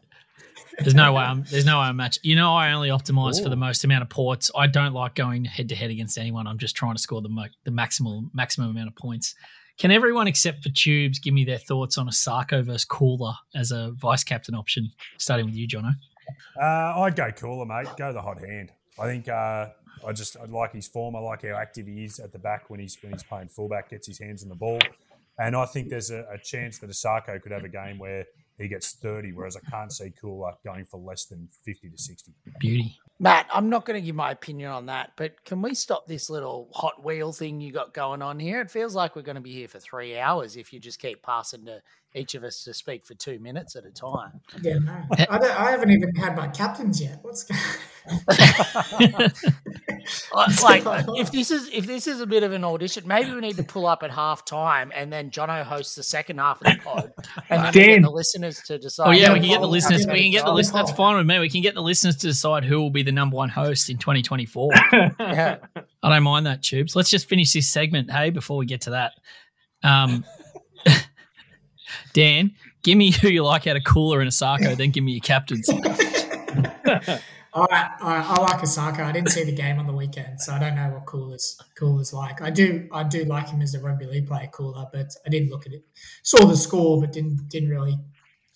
[0.79, 1.43] There's no way I'm.
[1.49, 2.19] There's no way I'm match.
[2.21, 3.43] You know I only optimize Ooh.
[3.43, 4.51] for the most amount of ports.
[4.55, 6.45] I don't like going head to head against anyone.
[6.45, 9.33] I'm just trying to score the mo- the maximal maximum amount of points.
[9.77, 13.91] Can everyone except for Tubes give me their thoughts on Isaako versus Koula as a
[13.91, 14.91] vice captain option?
[15.17, 15.93] Starting with you, Jono.
[16.59, 17.87] Uh, I'd go Koula, mate.
[17.97, 18.71] Go the hot hand.
[18.99, 19.67] I think uh,
[20.05, 21.15] I just I like his form.
[21.15, 23.89] I like how active he is at the back when he's when he's playing fullback,
[23.89, 24.79] gets his hands on the ball.
[25.39, 28.25] And I think there's a, a chance that Isaako could have a game where
[28.57, 32.31] he gets 30, whereas I can't see Koula going for less than 50 to 60.
[32.59, 32.97] Beauty.
[33.19, 36.29] Matt, I'm not going to give my opinion on that, but can we stop this
[36.29, 38.61] little hot wheel thing you got going on here?
[38.61, 41.21] It feels like we're going to be here for three hours if you just keep
[41.21, 41.81] passing to
[42.15, 44.41] each of us to speak for two minutes at a time.
[44.61, 45.03] Yeah, no.
[45.29, 47.19] I, I haven't even had my captains yet.
[47.21, 47.59] What's going
[50.33, 50.83] like
[51.17, 53.63] if this is if this is a bit of an audition, maybe we need to
[53.63, 57.13] pull up at half time and then Jono hosts the second half of the pod,
[57.49, 59.07] and then get the listeners to decide.
[59.07, 60.07] Oh yeah, we can get the listeners.
[60.07, 60.87] We can get the listeners.
[60.87, 61.39] That's fine with me.
[61.39, 63.97] We can get the listeners to decide who will be the number one host in
[63.97, 64.71] 2024.
[65.19, 65.57] yeah.
[66.03, 66.95] I don't mind that, Tubes.
[66.95, 69.13] Let's just finish this segment, hey, before we get to that.
[69.83, 70.23] Um,
[72.13, 72.51] Dan,
[72.83, 75.69] give me who you like out of Koula and Isaako, then give me your captains.
[77.57, 78.99] I, I, I like Isaako.
[78.99, 81.59] I didn't see the game on the weekend, so I don't know what cool is
[81.75, 82.41] cool is like.
[82.41, 85.49] I do I do like him as a rugby league player, Koula, but I didn't
[85.49, 85.83] look at it.
[86.23, 87.97] Saw the score, but didn't didn't really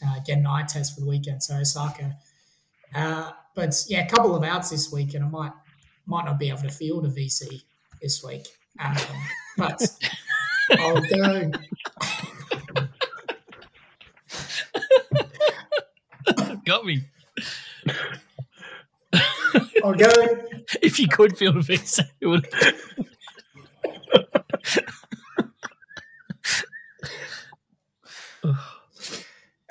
[0.06, 1.42] uh, get an eye test for the weekend.
[1.42, 2.14] So Isaako,
[2.94, 5.54] uh, but yeah, a couple of outs this week, and I might
[6.06, 7.64] might not be able to field a VC
[8.02, 8.48] this week.
[8.80, 8.96] Um,
[9.58, 9.82] but
[10.80, 11.52] I'll go.
[16.66, 17.02] Got me.
[19.84, 20.10] I'll go.
[20.82, 22.48] If you could field a visa, it would.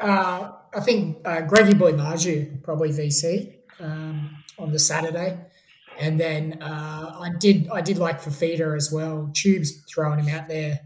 [0.01, 5.39] Uh, I think uh, Greggy Boy Marzhew probably VC um, on the Saturday,
[5.99, 9.31] and then uh, I did I did like Fifita as well.
[9.35, 10.81] Tubes throwing him out there.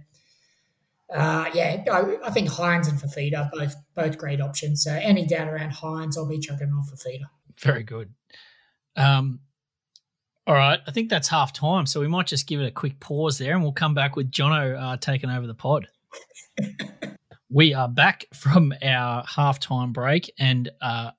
[1.14, 4.82] Uh, yeah, I, I think Hynes and Fifita both both great options.
[4.82, 7.26] So any doubt around Hynes, I'll be chucking on Fifita.
[7.60, 8.12] Very good.
[8.96, 9.40] Um,
[10.46, 13.00] all right, I think that's half time, so we might just give it a quick
[13.00, 15.88] pause there, and we'll come back with Jono uh, taking over the pod.
[17.50, 21.10] we are back from our halftime break, and uh,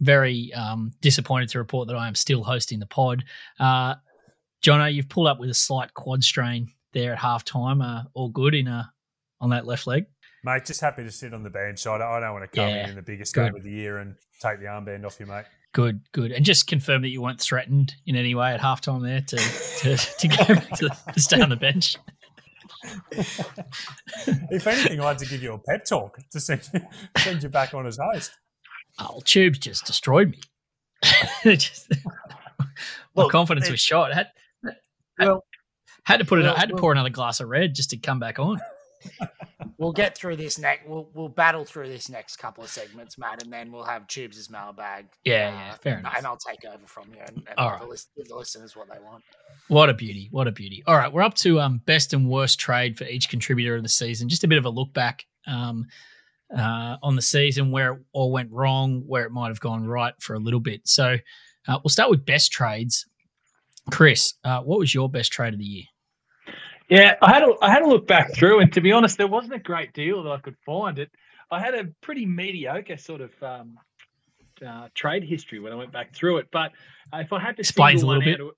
[0.00, 3.24] very um, disappointed to report that I am still hosting the pod.
[3.58, 3.96] Uh,
[4.62, 7.84] Jono, you've pulled up with a slight quad strain there at halftime.
[7.84, 8.84] Uh, all good in uh,
[9.40, 10.06] on that left leg.
[10.42, 11.86] Mate, just happy to sit on the bench.
[11.86, 13.44] I don't, I don't want to come Yeah, in in the biggest good.
[13.52, 15.44] game of the year and take the armband off you, mate.
[15.72, 19.20] Good, good, and just confirm that you weren't threatened in any way at halftime there
[19.20, 21.96] to to, to go back to, to stay on the bench.
[23.12, 26.80] if anything, I had to give you a pep talk to send you,
[27.18, 28.32] send you back on as host.
[28.98, 30.38] Oh, Tubes just destroyed me.
[31.56, 31.92] Just-
[33.14, 34.12] my confidence it- was shot.
[34.12, 34.26] Had,
[34.64, 34.76] had,
[35.18, 35.44] Well,
[36.04, 36.42] had to put it.
[36.42, 38.60] well, had to well- pour another glass of red just to come back on.
[39.78, 40.86] We'll get through this next.
[40.86, 44.50] We'll we'll battle through this next couple of segments, Matt, and then we'll have Tubes'
[44.50, 45.06] mailbag.
[45.24, 46.14] Yeah, yeah, fair and, enough.
[46.16, 48.98] and I'll take over from you and, and All the, list, the listeners what they
[49.02, 49.24] want.
[49.68, 50.28] What a beauty!
[50.30, 50.82] What a beauty!
[50.86, 53.88] All right, we're up to um, best and worst trade for each contributor of the
[53.88, 54.28] season.
[54.28, 55.86] Just a bit of a look back um,
[56.56, 60.14] uh, on the season where it all went wrong, where it might have gone right
[60.20, 60.82] for a little bit.
[60.86, 61.16] So
[61.68, 63.06] uh, we'll start with best trades.
[63.90, 65.84] Chris, uh, what was your best trade of the year?
[66.90, 69.28] Yeah, I had a, I had a look back through, and to be honest, there
[69.28, 70.98] wasn't a great deal that I could find.
[70.98, 71.10] It,
[71.50, 73.78] I had a pretty mediocre sort of um,
[74.66, 76.48] uh, trade history when I went back through it.
[76.52, 76.72] But
[77.12, 78.56] uh, if I had to Explains a little one out,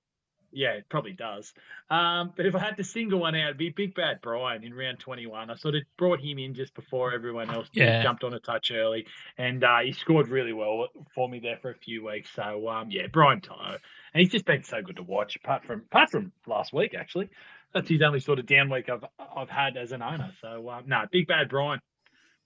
[0.51, 1.51] yeah, it probably does.
[1.89, 4.73] Um, but if I had to single one out, it'd be Big Bad Brian in
[4.73, 5.49] round 21.
[5.49, 8.03] I sort of brought him in just before everyone else Yeah.
[8.03, 9.05] jumped on a touch early,
[9.37, 12.29] and uh, he scored really well for me there for a few weeks.
[12.35, 13.79] So um, yeah, Brian Tyler,
[14.13, 15.35] and he's just been so good to watch.
[15.35, 17.29] Apart from apart from last week, actually,
[17.73, 19.03] that's his only sort of down week I've
[19.35, 20.31] I've had as an owner.
[20.41, 21.79] So um, no, Big Bad Brian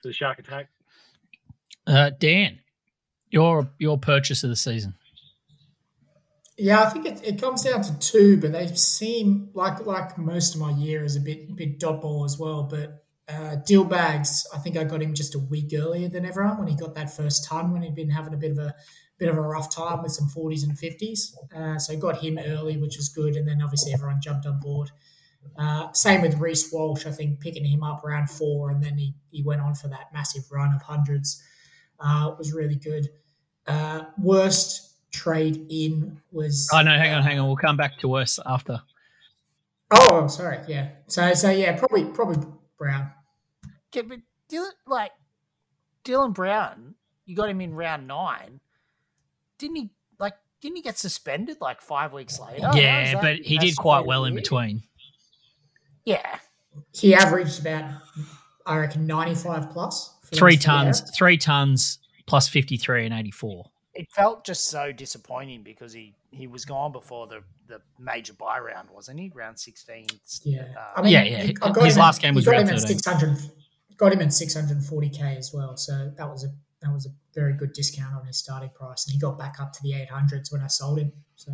[0.01, 0.69] for the Shark Attack.
[1.85, 2.59] Uh, Dan,
[3.29, 4.95] your your purchase of the season.
[6.57, 10.55] Yeah, I think it, it comes down to two, but they seem like like most
[10.55, 12.63] of my year is a bit bit dot ball as well.
[12.63, 16.57] But uh, Deal Bags, I think I got him just a week earlier than everyone
[16.57, 18.73] when he got that first ton when he'd been having a bit of a
[19.17, 21.33] bit of a rough time with some 40s and 50s.
[21.55, 24.91] Uh, so got him early, which was good, and then obviously everyone jumped on board.
[25.57, 29.13] Uh, same with Reece Walsh, I think picking him up around four, and then he,
[29.31, 31.41] he went on for that massive run of hundreds.
[31.99, 33.09] Uh, was really good.
[33.65, 36.69] Uh, worst trade in was.
[36.73, 37.47] Oh no, hang on, uh, hang on.
[37.47, 38.81] We'll come back to us after.
[39.91, 40.59] Oh, sorry.
[40.67, 40.89] Yeah.
[41.07, 42.45] So, so yeah, probably, probably
[42.77, 43.11] Brown.
[43.93, 44.19] Okay, but
[44.51, 45.11] Dylan, like
[46.03, 48.59] Dylan Brown, you got him in round nine.
[49.57, 49.89] Didn't he?
[50.19, 52.69] Like, didn't he get suspended like five weeks later?
[52.75, 54.07] yeah, that- but he did quite weird.
[54.07, 54.83] well in between.
[56.07, 56.39] Yeah,
[56.93, 57.91] He averaged about,
[58.65, 60.13] I reckon, ninety-five plus.
[60.33, 61.17] Three tons, outs.
[61.17, 63.65] three tons plus fifty three and eighty four.
[63.93, 68.57] it felt just so disappointing because he he was gone before the the major buy
[68.59, 69.31] round, wasn't he?
[69.35, 70.05] Round sixteen.
[70.43, 70.63] Yeah.
[70.95, 71.43] Uh, Yeah, yeah.
[71.43, 72.97] he- I got His him at- last game he was got round him at 13.
[72.99, 73.37] six hundred.
[73.97, 75.75] Got him at six hundred and forty k as well.
[75.75, 76.49] So that was a
[76.81, 79.73] that was a very good discount on his starting price, and he got back up
[79.73, 81.11] to the eight hundreds when I sold him.
[81.35, 81.51] So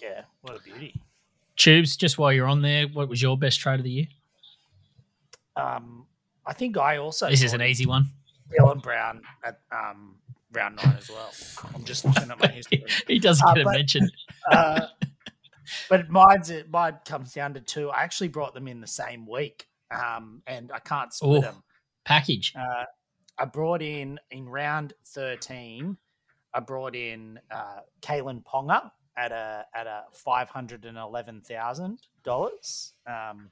[0.00, 0.94] yeah, what a beauty.
[1.60, 4.06] Tubes, just while you're on there, what was your best trade of the year?
[5.56, 6.06] Um,
[6.46, 8.06] I think I also This is an easy one.
[8.50, 10.16] Dylan Brown at um
[10.52, 11.30] round nine as well.
[11.74, 12.82] I'm just looking at my history.
[13.06, 14.10] he doesn't Uh, get a but- mention.
[14.50, 14.86] Uh,
[15.90, 17.90] but mine's mine comes down to two.
[17.90, 21.40] I actually brought them in the same week, um, and I can't split Oh.
[21.42, 21.62] them.
[22.06, 22.54] Package.
[22.56, 22.84] Uh,
[23.38, 25.98] I brought in in round thirteen.
[26.54, 31.98] I brought in uh, Kalyn Ponga at a at a five hundred and eleven thousand
[32.24, 33.50] dollars, um,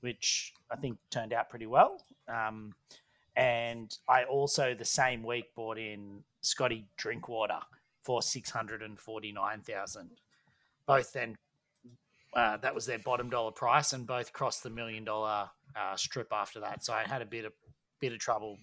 [0.00, 2.04] which I think turned out pretty well.
[2.28, 2.74] Um,
[3.34, 7.60] and I also the same week bought in Scotty Drinkwater
[8.02, 10.10] for six hundred and forty nine thousand.
[10.86, 11.36] Both then
[12.34, 16.32] uh, that was their bottom dollar price, and both crossed the million dollar uh, strip
[16.32, 16.84] after that.
[16.84, 17.52] So I had a bit of
[18.00, 18.58] bit of trouble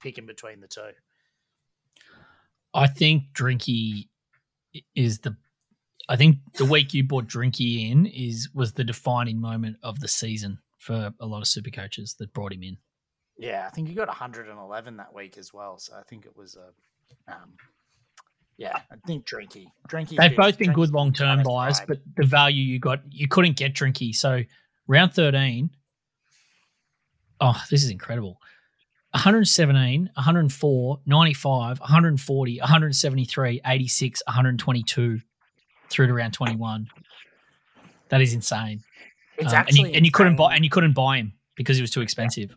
[0.00, 0.90] picking between the two.
[2.72, 4.08] I think Drinky
[4.94, 5.36] is the.
[6.08, 10.08] I think the week you bought Drinky in is was the defining moment of the
[10.08, 12.76] season for a lot of super coaches that brought him in.
[13.38, 15.78] Yeah, I think you got 111 that week as well.
[15.78, 17.54] So I think it was a, um,
[18.56, 20.16] yeah, I think Drinky, Drinky.
[20.16, 23.74] They've both been good long term buys, but the value you got, you couldn't get
[23.74, 24.14] Drinky.
[24.14, 24.42] So
[24.86, 25.70] round 13,
[27.40, 28.38] oh, this is incredible.
[29.12, 35.20] 117, 104, 95, 140, 173, 86, 122
[35.92, 36.88] through to round 21.
[38.08, 38.82] That is insane.
[39.38, 41.82] it's Um, and you, and you couldn't buy and you couldn't buy him because he
[41.82, 42.54] was too expensive.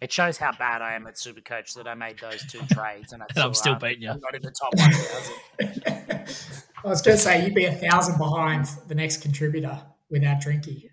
[0.00, 3.22] It shows how bad I am at Supercoach that I made those two trades, and,
[3.22, 4.10] I And I'm still uh, beating you.
[4.10, 6.66] I'm not in the top 1,000.
[6.84, 10.90] I was going to say you'd be a thousand behind the next contributor without Drinky.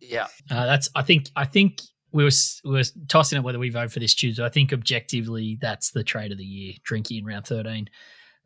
[0.00, 1.80] yeah, Uh, that's I think I think
[2.12, 2.30] we were
[2.64, 4.44] we were tossing it whether we vote for this Tuesday.
[4.44, 6.74] I think objectively that's the trade of the year.
[6.88, 7.88] Drinky in round thirteen.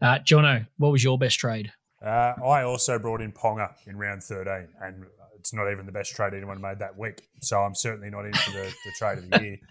[0.01, 1.73] Uh, Jono, what was your best trade?
[2.05, 5.07] Uh, I also brought in Ponga in round 13, and
[5.39, 7.23] it's not even the best trade anyone made that week.
[7.41, 9.59] So I'm certainly not in for the, the trade of the year.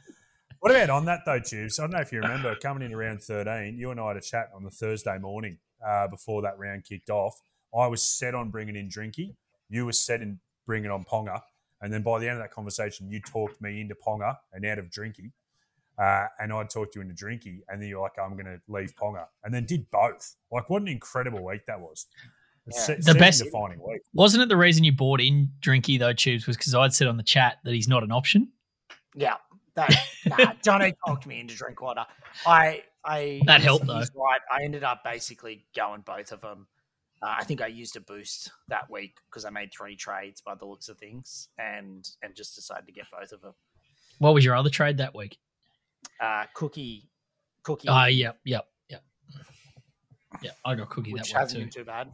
[0.59, 1.79] What about on that, though, Tubes?
[1.79, 4.21] I don't know if you remember coming in around 13, you and I had a
[4.21, 7.41] chat on the Thursday morning uh, before that round kicked off.
[7.75, 9.33] I was set on bringing in Drinky.
[9.69, 11.41] You were set in bringing on Ponga.
[11.81, 14.77] And then by the end of that conversation, you talked me into Ponga and out
[14.77, 15.31] of Drinky.
[15.97, 18.93] Uh, and I talked you into Drinky, and then you're like, I'm going to leave
[18.95, 19.25] Ponga.
[19.43, 20.35] And then did both.
[20.51, 22.07] Like, what an incredible week that was.
[22.67, 22.95] It's Yeah.
[22.97, 24.01] se- The best- defining week.
[24.13, 27.17] Wasn't it the reason you bought in Drinky though, Tubes, was because I'd said on
[27.17, 28.51] the chat that he's not an option?
[29.15, 29.35] yeah.
[29.75, 29.89] That,
[30.25, 32.05] nah, Johnny talked me into Drinkwater.
[32.45, 33.99] I, I That he's- helped, though.
[33.99, 36.67] he's Right, I ended up basically going both of them.
[37.21, 40.55] Uh, I think I used a boost that week because I made three trades by
[40.55, 43.53] the looks of things, and and just decided to get both of them.
[44.17, 45.37] What was your other trade that week?
[46.21, 47.09] Uh, cookie,
[47.63, 49.03] cookie, Oh, yep, yep, yep.
[50.43, 51.79] Yeah, I got cookie which that hasn't too.
[51.79, 52.11] too bad.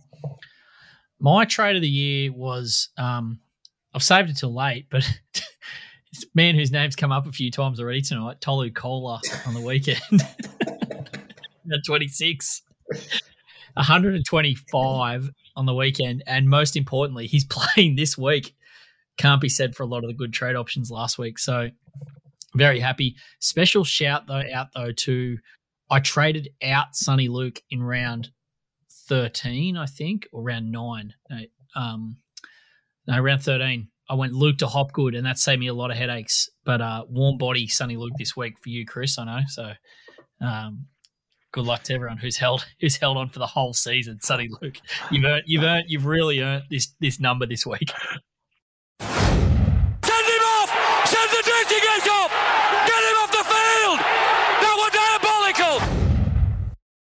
[1.19, 3.39] My trade of the year was um,
[3.93, 7.51] I've saved it till late, but it's a man whose name's come up a few
[7.51, 9.99] times already tonight, Tolu Koula on the weekend.
[10.61, 12.61] At 26.
[13.73, 16.23] 125 on the weekend.
[16.25, 18.55] And most importantly, he's playing this week.
[19.17, 21.39] Can't be said for a lot of the good trade options last week.
[21.39, 21.69] So
[22.57, 23.15] very happy.
[23.39, 25.37] Special shout though out though to
[25.89, 28.29] I traded out Sonny Luke in round
[29.07, 31.13] 13, I think, or round nine.
[31.75, 32.17] Um,
[33.07, 33.87] no, round 13.
[34.09, 36.49] I went Luke to Hopgood, and that saved me a lot of headaches.
[36.65, 39.17] But uh, warm body Sonny Luke this week for you, Chris.
[39.17, 39.41] I know.
[39.47, 39.71] So
[40.41, 40.87] um,
[41.51, 44.19] good luck to everyone who's held who's held on for the whole season.
[44.21, 44.77] Sonny Luke,
[45.11, 47.91] you've earned, you've earned, you've really earned this this number this week.
[49.01, 50.69] Send him off!
[51.05, 52.31] Send the dirty gate off!
[52.87, 53.99] Get him off the field!
[54.61, 56.07] That was diabolical!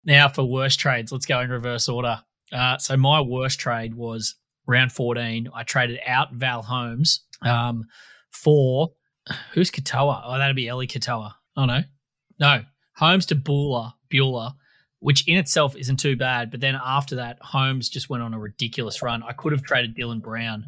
[0.06, 2.22] Now for worst trades, let's go in reverse order.
[2.52, 5.48] Uh, so my worst trade was round 14.
[5.52, 7.84] I traded out Val Holmes um,
[8.30, 8.92] for
[9.52, 10.22] who's Katoa?
[10.24, 11.32] Oh, that'd be Eli Katoa.
[11.56, 11.82] Oh no,
[12.38, 12.62] no
[12.96, 14.52] Holmes to Bueller, Bueller,
[15.00, 16.50] which in itself isn't too bad.
[16.50, 19.22] But then after that, Holmes just went on a ridiculous run.
[19.22, 20.64] I could have traded Dylan Brown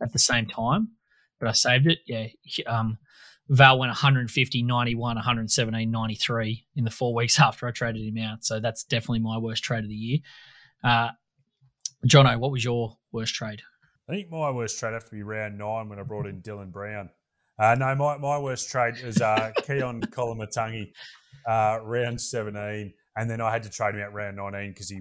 [0.00, 0.88] at the same time,
[1.40, 1.98] but I saved it.
[2.06, 2.26] Yeah,
[2.66, 2.98] um,
[3.48, 8.44] Val went 150, 91, 117, 93 in the four weeks after I traded him out.
[8.44, 10.18] So that's definitely my worst trade of the year.
[10.82, 11.10] Uh,
[12.06, 13.62] Jono, what was your worst trade?
[14.08, 16.70] I think my worst trade have to be round nine when I brought in Dylan
[16.70, 17.10] Brown.
[17.58, 20.92] Uh, no, my, my worst trade was uh, Keaon Koloamatangi,
[21.48, 22.92] uh, round 17.
[23.16, 25.00] And then I had to trade him out round 19 because he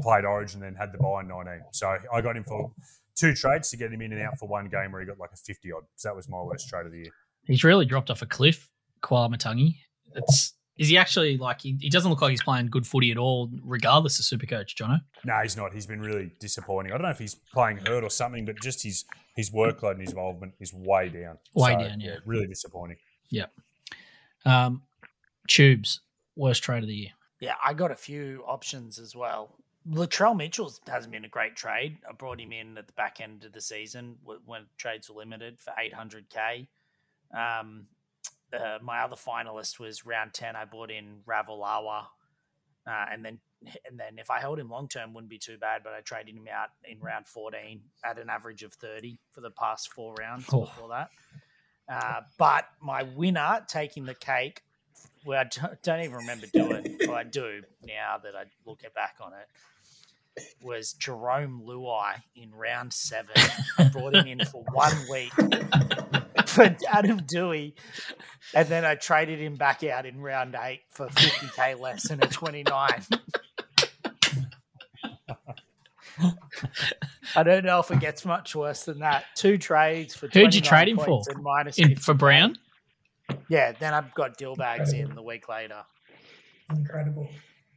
[0.00, 1.62] played Origin and then had the bye in 19.
[1.72, 2.72] So I got him for
[3.14, 5.30] two trades to get him in and out for one game where he got like
[5.32, 5.82] a 50 odd.
[5.96, 7.12] So that was my worst trade of the year.
[7.46, 8.68] He's really dropped off a cliff,
[9.02, 9.76] Koloamatangi.
[10.14, 13.16] It's is he actually like he, he doesn't look like he's playing good footy at
[13.16, 15.00] all, regardless of super coach, Jono.
[15.24, 15.72] No, he's not.
[15.72, 16.92] He's been really disappointing.
[16.92, 20.02] I don't know if he's playing hurt or something, but just his his workload and
[20.02, 21.38] his involvement is way down.
[21.54, 22.16] Way down, yeah.
[22.26, 22.98] Really disappointing.
[23.30, 23.46] Yeah.
[24.44, 24.82] Um,
[25.48, 26.00] Tubes,
[26.36, 27.10] worst trade of the year.
[27.40, 29.56] Yeah, I got a few options as well.
[29.88, 31.98] Latrell Mitchell hasn't been a great trade.
[32.08, 35.60] I brought him in at the back end of the season when trades were limited
[35.60, 36.66] for 800k.
[37.34, 37.86] Um,
[38.52, 40.56] uh, my other finalist was round 10.
[40.56, 42.04] I bought in Ravalawa.
[42.86, 43.38] Uh, and then
[43.88, 45.82] and then if I held him long term, wouldn't be too bad.
[45.82, 49.50] But I traded him out in round 14 at an average of 30 for the
[49.50, 50.60] past four rounds Oh.
[50.60, 51.10] before that.
[51.88, 54.62] Uh, but my winner taking the cake
[55.24, 56.98] well, I don't, don't even remember doing.
[57.06, 60.44] Well, I do now that I look back on it.
[60.62, 63.34] Was Jarome Luai in round seven?
[63.78, 65.32] I brought him in for one week
[66.56, 67.74] for Adam Doueihi,
[68.54, 72.26] and then I traded him back out in round eight for 50k less and a
[72.26, 72.88] 29.
[77.34, 79.24] I don't know if it gets much worse than that.
[79.34, 81.22] Two trades for Who'd you trade him for?
[81.40, 82.56] minus In, for Brown?
[83.48, 85.82] Yeah, then I've got deal bags in the week later.
[86.70, 87.28] Incredible.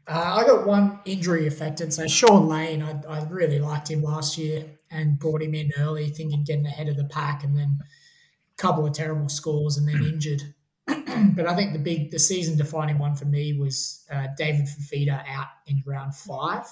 [0.07, 1.93] Uh, I got one injury affected.
[1.93, 6.09] So Shaun Lane, I, I really liked him last year and brought him in early,
[6.09, 7.83] thinking getting ahead of the pack, and then a
[8.59, 10.43] couple of terrible scores and then injured.
[10.87, 15.23] but I think the big, the season defining one for me was uh, David Fifita
[15.27, 16.65] out in round five.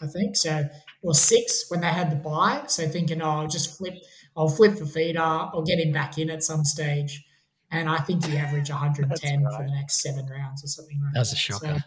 [0.00, 0.68] I think so,
[1.02, 2.64] or six when they had the bye.
[2.66, 3.94] So thinking, oh, I'll just flip,
[4.36, 7.24] I'll flip Fifita, I'll get him back in at some stage.
[7.70, 11.32] And I think he averaged 110 for the next seven rounds or something like That's
[11.32, 11.38] a that.
[11.38, 11.66] shocker.
[11.66, 11.78] So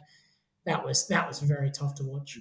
[0.65, 2.37] that was that was very tough to watch.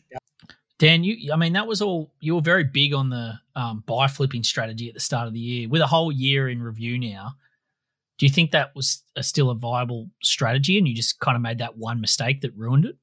[0.78, 4.06] Dan, you, I mean, that was all, you were very big on the um, bye
[4.06, 5.68] flipping strategy at the start of the year.
[5.68, 7.34] With a whole year in review now,
[8.16, 11.42] do you think that was a, still a viable strategy and you just kind of
[11.42, 12.96] made that one mistake that ruined it?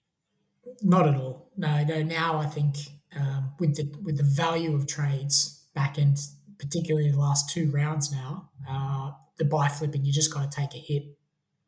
[0.82, 1.50] Not at all.
[1.58, 2.02] No, no.
[2.02, 2.78] Now I think
[3.16, 6.18] um, with the with the value of trades back end,
[6.60, 10.74] particularly the last two rounds now, uh, the bye flipping, you just got to take
[10.74, 11.04] a hit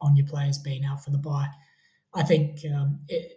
[0.01, 1.47] on your players being out for the bye.
[2.13, 3.36] I think, um, it,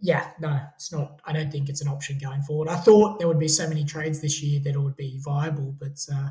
[0.00, 1.20] yeah, no, it's not.
[1.24, 2.68] I don't think it's an option going forward.
[2.68, 5.74] I thought there would be so many trades this year that it would be viable,
[5.78, 6.30] but uh,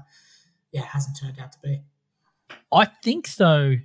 [0.72, 1.82] yeah, it hasn't turned out to be.
[2.72, 3.76] I think though,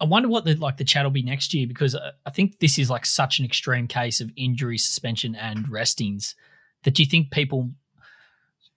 [0.00, 2.58] I wonder what the like the chat will be next year because I I think
[2.58, 6.34] this is like such an extreme case of injury, suspension, and restings
[6.82, 7.70] that do you think people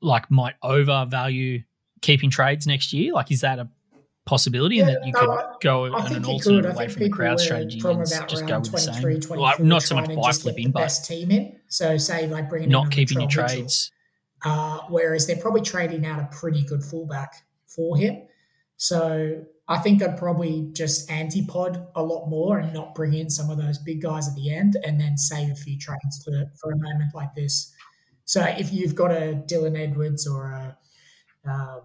[0.01, 1.64] like might overvalue
[2.01, 3.14] keeping trades next year?
[3.14, 3.68] Like, is that a
[4.26, 7.40] possibility, and that you no, could I- go I an alternate away from the crowd
[7.40, 9.22] strategy and just go with the 23, same?
[9.22, 11.60] 24, Well, not so much bye flipping, but best team in.
[11.68, 13.92] So say like bringing not keeping your trades.
[14.44, 17.34] Uh, whereas they're probably trading out a pretty good fullback
[17.68, 18.28] for him.
[18.78, 23.50] So I think they'd probably just antipod a lot more and not bring in some
[23.50, 26.72] of those big guys at the end and then save a few trades for, for
[26.72, 27.74] a moment like this.
[28.26, 30.78] So if you've got a Dylan Edwards or a,
[31.50, 31.82] um,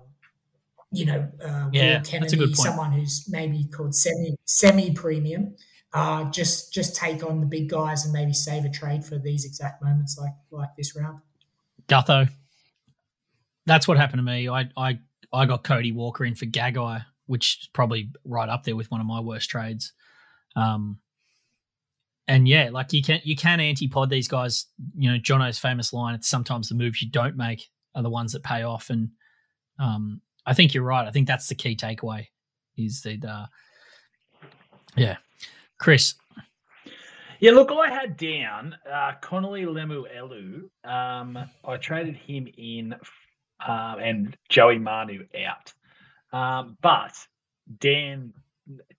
[0.93, 5.55] you know, uh, Yeah, Kennedy, someone who's maybe called semi semi premium,
[5.93, 9.45] uh, just just take on the big guys and maybe save a trade for these
[9.45, 11.21] exact moments like like this round.
[11.89, 12.29] Gutho.
[13.67, 14.49] That's what happened to me.
[14.49, 14.99] I I
[15.33, 19.01] I got Cody Walker in for Gagai, which is probably right up there with one
[19.01, 19.93] of my worst trades.
[20.57, 20.99] Um,
[22.27, 24.67] and yeah, like you can you can anti-pod these guys.
[24.97, 28.33] You know, Jono's famous line: "It's sometimes the moves you don't make are the ones
[28.33, 29.11] that pay off." And
[29.79, 31.07] um, I think you're right.
[31.07, 32.27] I think that's the key takeaway:
[32.77, 33.47] is that uh,
[34.97, 35.17] yeah,
[35.79, 36.15] Chris.
[37.41, 40.65] Yeah, look, I had down uh, Connelly Lemuelu.
[40.85, 42.95] Um, I traded him in
[43.67, 45.73] um, and Joey Manu out.
[46.33, 47.13] Um, but
[47.79, 48.33] Dan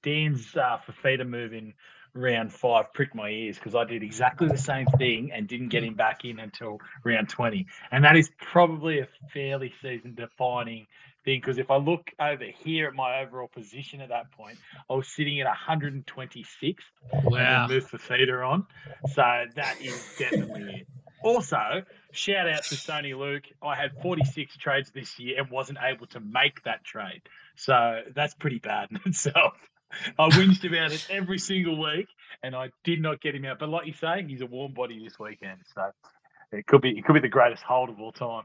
[0.04, 1.74] Dan's uh, Fifita move in
[2.14, 5.84] round five pricked my ears because I did exactly the same thing and didn't get
[5.84, 7.66] him back in until round 20.
[7.92, 10.88] And that is probably a fairly season defining
[11.24, 14.58] thing because if I look over here at my overall position at that point,
[14.90, 17.68] I was sitting at 126 and Wow.
[17.68, 18.66] then move for feeder on.
[19.14, 19.22] So
[19.56, 20.88] that is definitely it.
[21.24, 23.44] Also, shout out to Sony Luke.
[23.62, 27.22] I had 46 trades this year and wasn't able to make that trade.
[27.56, 29.54] So that's pretty bad in itself.
[30.18, 32.08] I whinged about it every single week
[32.44, 33.60] and I did not get him out.
[33.60, 35.60] But like you say, he's a warm body this weekend.
[35.76, 35.92] So
[36.52, 38.44] it could be it could be the greatest hold of all time.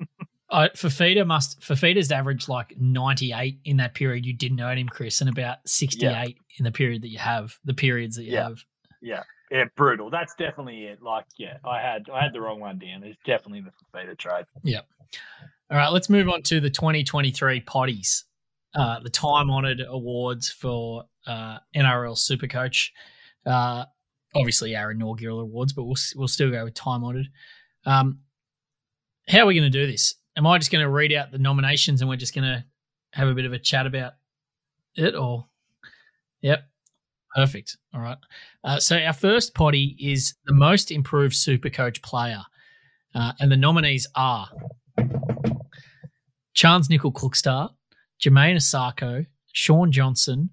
[0.50, 5.20] Uh, Fifita must Fifita's averaged like 98 in that period you didn't own him, Chris,
[5.20, 8.44] and about 68 in the period that you have, the periods that you Yeah.
[8.44, 8.64] have.
[9.02, 9.22] Yeah.
[9.50, 10.10] Yeah, brutal.
[10.10, 11.00] That's definitely it.
[11.02, 13.02] Like, yeah, I had I had the wrong one down.
[13.02, 14.44] It's definitely the Fifita trade.
[14.62, 14.80] Yeah.
[15.70, 18.24] All right, let's move on to the 2023 Poddies,
[18.74, 22.88] uh, the time honored awards for uh, NRL Supercoach.
[23.46, 23.84] Uh,
[24.34, 27.28] obviously, our inaugural awards, but we'll we'll still go with time honored.
[27.86, 28.20] Um,
[29.28, 30.14] how are we going to do this?
[30.38, 32.64] Am I just going to read out the nominations and we're just going to
[33.12, 34.12] have a bit of a chat about
[34.94, 35.48] it, or?
[36.42, 36.62] Yep,
[37.34, 37.76] perfect.
[37.92, 38.18] All right.
[38.62, 42.42] Uh, so our first Poddy is the most improved Supercoach player,
[43.16, 44.48] uh, and the nominees are.
[46.54, 47.70] Chance Nickel Cookstar,
[48.22, 50.50] Jamayne Isaako, Shaun Johnson,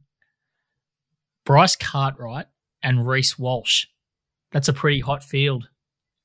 [1.46, 2.48] Bryce Cartwright,
[2.82, 3.86] and Reece Walsh.
[4.52, 5.70] That's a pretty hot field,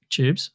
[0.09, 0.51] Tubes.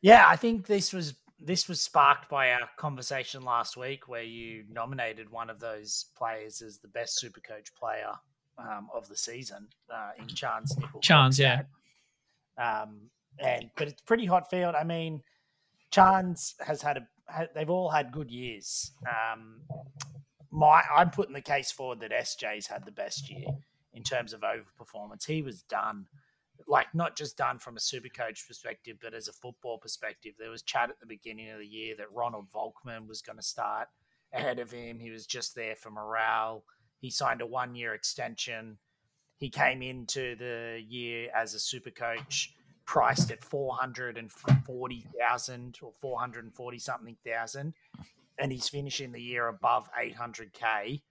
[0.00, 1.14] Yeah, I think this was
[1.46, 6.60] this was sparked by our conversation last week where you nominated one of those players
[6.60, 8.10] as the best Supercoach player
[8.58, 11.00] um, of the season uh, in Chance Nickel.
[11.00, 11.62] Chance, yeah.
[12.58, 14.74] Um, and but it's pretty hot field.
[14.74, 15.22] I mean,
[15.92, 18.90] Chance has had a ha- they've all had good years.
[19.06, 19.60] Um,
[20.50, 23.46] my I'm putting the case forward that SJ's had the best year
[23.92, 25.26] in terms of overperformance.
[25.26, 26.06] He was done,
[26.66, 30.34] like not just done from a super coach perspective, but as a football perspective.
[30.38, 33.42] There was chat at the beginning of the year that Ronald Volkman was going to
[33.42, 33.88] start
[34.32, 34.98] ahead of him.
[34.98, 36.64] He was just there for morale.
[36.98, 38.78] He signed a one year extension.
[39.38, 42.54] He came into the year as a super coach
[42.86, 47.74] priced at 440,000 or 440 something thousand.
[48.38, 51.02] And he's finishing the year above 800K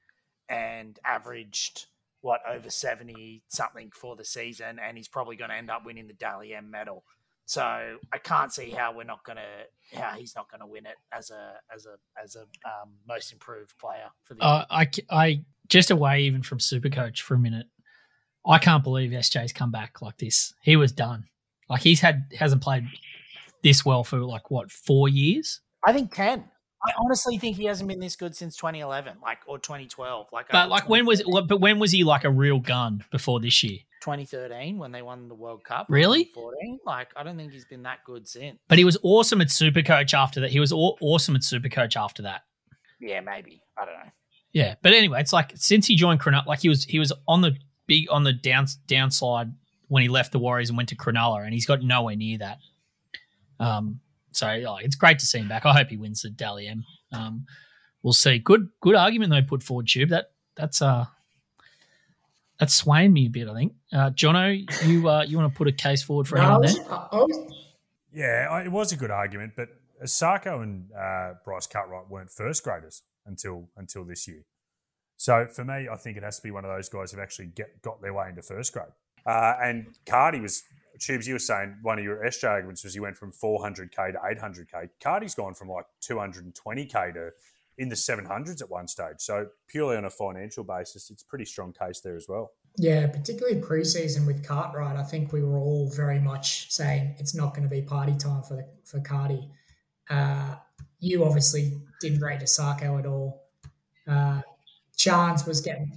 [0.48, 1.88] and averaged
[2.26, 4.80] what over 70 something for the season.
[4.84, 7.04] And he's probably going to end up winning the Dally M medal.
[7.46, 10.88] So I can't see how we're not going to, how he's not going to win
[10.88, 14.88] it as a, as a, as a um, most improved player for the Uh, I,
[15.12, 17.68] I just away even from Supercoach for a minute.
[18.44, 20.56] I can't believe SJ's come back like this.
[20.64, 21.26] He was done.
[21.70, 22.88] Like he's had hasn't played
[23.64, 25.62] this well for like what four years.
[25.86, 26.44] I think 10.
[26.88, 30.28] I honestly think he hasn't been this good since 2011, like or 2012.
[30.32, 33.64] Like, But like when was but when was he like a real gun before this
[33.64, 33.80] year?
[34.02, 35.88] 2013 when they won the World Cup?
[35.90, 36.32] Really?
[36.34, 36.80] 14.
[36.86, 38.60] Like I don't think he's been that good since.
[38.68, 40.52] But he was awesome at Supercoach after that.
[40.52, 42.42] He was aw- awesome at Supercoach after that.
[43.00, 43.62] Yeah, maybe.
[43.78, 44.12] I don't know.
[44.54, 47.42] Yeah, but anyway, it's like since he joined Cronulla, like he was he was on
[47.42, 47.58] the
[47.88, 49.52] big on the down downside
[49.88, 52.60] when he left the Warriors and went to Cronulla, and he's got nowhere near that.
[53.60, 54.00] Um,
[54.36, 55.66] so like, it's great to see him back.
[55.66, 56.84] I hope he wins the Dally M.
[57.12, 57.46] Um,
[58.04, 58.40] we'll see.
[58.40, 60.10] Good good argument they put forward, Tube.
[60.10, 61.06] That that's uh
[62.60, 63.48] that's swaying me a bit.
[63.48, 63.74] I think.
[63.92, 66.62] Uh, Jono, you uh, you want to put a case forward for No, I anyone
[66.62, 66.86] there?
[66.90, 67.54] I, I was,
[68.14, 69.70] Yeah, it was a good argument, but
[70.04, 74.44] Isaako and uh, Bryce Cartwright weren't first graders until until this year.
[75.18, 77.48] So for me, I think it has to be one of those guys who've actually
[77.48, 78.88] get, got their way into first grade.
[79.26, 80.64] Uh, and Cardi was,
[81.00, 84.20] Tubes, you were saying one of your SJ arguments was you went from 400k to
[84.20, 84.90] 800k.
[85.02, 87.32] Cardi's gone from like 220k to
[87.78, 89.18] in the 700s at one stage.
[89.20, 92.52] So purely on a financial basis, it's pretty strong case there as well.
[92.78, 94.98] yeah, particularly preseason with Cartwright.
[94.98, 98.44] I think we were all very much saying it's not going to be party time
[98.44, 99.50] for for Cardi.
[100.10, 100.56] Uh,
[101.00, 103.44] you obviously didn't rate Isaako at all.
[104.08, 104.42] Uh,
[104.98, 105.92] Chance was getting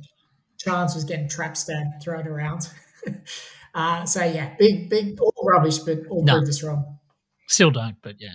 [0.59, 2.69] Chance was getting trap stabbed thrown around.
[3.79, 6.35] uh, so yeah, big big all rubbish, but all No.
[6.35, 6.99] proved us wrong.
[7.47, 8.35] Still don't, but yeah.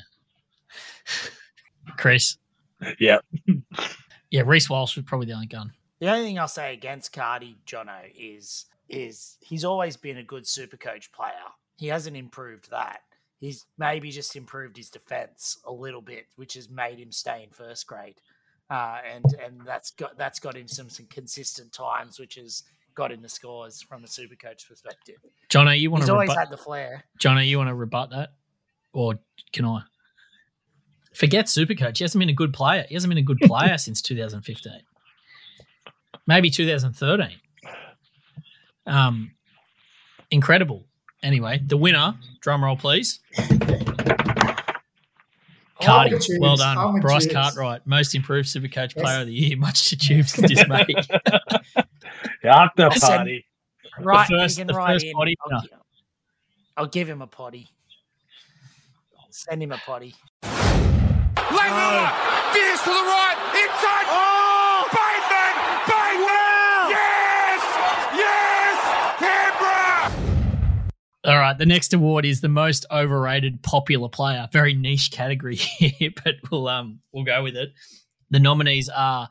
[1.98, 2.38] Chris,
[3.00, 3.20] Yeah.
[4.32, 5.72] yeah, Reece Walsh was probably the only gun.
[6.00, 10.48] The only thing I'll say against Cardi, Jono, is is he's always been a good
[10.48, 11.32] super coach player.
[11.78, 13.02] He hasn't improved that.
[13.40, 17.50] He's maybe just improved his defense a little bit, which has made him stay in
[17.50, 18.16] first grade.
[18.70, 22.64] Uh, and and that's got that's got him some, some consistent times, which has
[22.96, 25.16] got in the scores from a super coach perspective.
[25.50, 26.40] Jono, you want He's to always rebut?
[26.40, 27.04] had the flair.
[27.20, 28.34] Jono, you want to rebut that,
[28.94, 29.20] or
[29.52, 29.82] can I?
[31.14, 31.98] Forget Supercoach.
[32.00, 32.86] He hasn't been a good player.
[32.90, 34.74] He hasn't been a good player since 2015,
[36.26, 37.30] maybe 2013.
[38.88, 39.32] Um,
[40.32, 40.86] incredible.
[41.22, 42.16] Anyway, the winner.
[42.42, 43.20] Drum roll, please.
[45.82, 46.78] Cardi, I'm well done.
[46.78, 49.04] I'm Bryce Cartwright, most improved Supercoach Yes.
[49.04, 50.86] Player of the Year, much to Tube's dismay.
[52.44, 53.46] After Listen, party.
[54.00, 55.14] Right, first- you the can write first in.
[55.14, 55.80] Poddy I'll, winner.
[56.78, 57.70] I'll give him a Poddy.
[59.30, 60.14] Send him a Poddy.
[60.44, 62.12] Langmiller,
[62.54, 64.08] veers to the right, inside.
[64.10, 64.88] Oh!
[64.94, 65.56] Bateman!
[65.88, 66.90] Bateman!
[66.90, 67.62] Yes!
[68.16, 68.78] Yes!
[69.20, 70.12] Canberra!
[71.26, 74.48] All right, the next award is the most overrated popular player.
[74.52, 77.70] Very niche category here, but we'll um we'll go with it.
[78.30, 79.30] The nominees are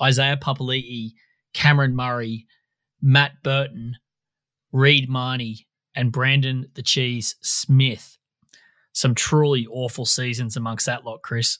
[0.00, 1.12] Isaiah Papali'i,
[1.52, 2.46] Cameron Murray,
[3.00, 3.96] Matt Burton,
[4.72, 8.16] Reed Mahoney, and Brandon the Cheese Smith.
[8.92, 11.58] Some truly awful seasons amongst that lot, Chris.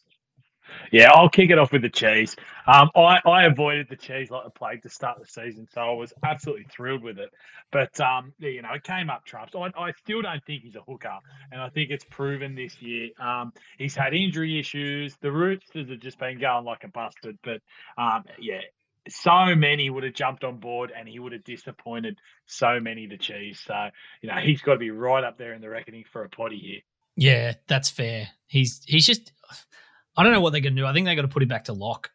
[0.91, 2.37] Yeah, I'll kick it off with the cheese.
[2.67, 5.93] Um, I, I avoided the cheese like the plague to start the season, so I
[5.93, 7.31] was absolutely thrilled with it.
[7.71, 9.55] But um, you know, it came up trumps.
[9.55, 11.19] I, I still don't think he's a hooker,
[11.51, 13.11] and I think it's proven this year.
[13.19, 15.17] Um, he's had injury issues.
[15.21, 17.39] The Roosters have just been going like a busted.
[17.43, 17.61] But
[17.99, 18.61] um, yeah,
[19.09, 23.17] so many would have jumped on board, and he would have disappointed so many to
[23.19, 23.61] cheese.
[23.67, 23.89] So
[24.21, 26.59] you know, he's got to be right up there in the reckoning for a Poddy
[26.59, 26.81] here.
[27.17, 28.29] Yeah, that's fair.
[28.47, 29.33] He's he's just
[30.17, 30.87] I don't know what they're going to do.
[30.87, 32.11] I think they got to put him back to lock.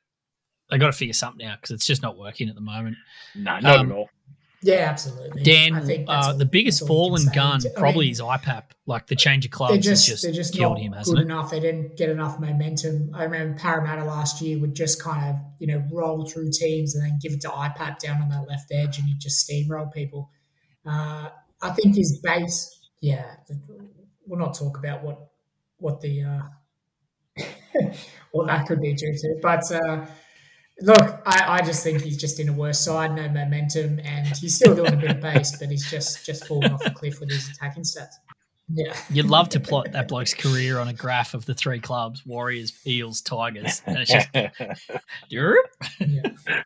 [0.69, 2.97] They got to figure something out because it's just not working at the moment.
[3.35, 4.09] No, not Um, at all.
[4.67, 5.43] Yeah, absolutely.
[5.43, 8.63] Dan, I think uh, the biggest that's all we fallen gun probably mean, is IPAP.
[8.85, 11.21] Like the change of clubs just, has just, they're just killed him, good hasn't it?
[11.21, 11.51] enough.
[11.51, 13.11] They didn't get enough momentum.
[13.13, 17.05] I remember Parramatta last year would just kind of you know roll through teams and
[17.05, 20.31] then give it to IPAP down on that left edge, and he'd just steamroll people.
[20.85, 21.29] Uh,
[21.61, 23.35] I think his base, yeah.
[24.25, 25.29] We'll not talk about what
[25.77, 27.43] what the uh,
[28.31, 29.63] what that could be due to, but.
[30.81, 34.55] Look, I, I just think he's just in a worse side, no momentum, and he's
[34.55, 37.31] still doing a bit of base, but he's just just falling off a cliff with
[37.31, 38.13] his attacking stats.
[38.69, 38.95] Yeah.
[39.09, 42.73] You'd love to plot that bloke's career on a graph of the three clubs: Warriors,
[42.85, 44.29] Eels, Tigers, and it's just
[45.29, 45.65] Europe.
[45.99, 46.63] Yeah.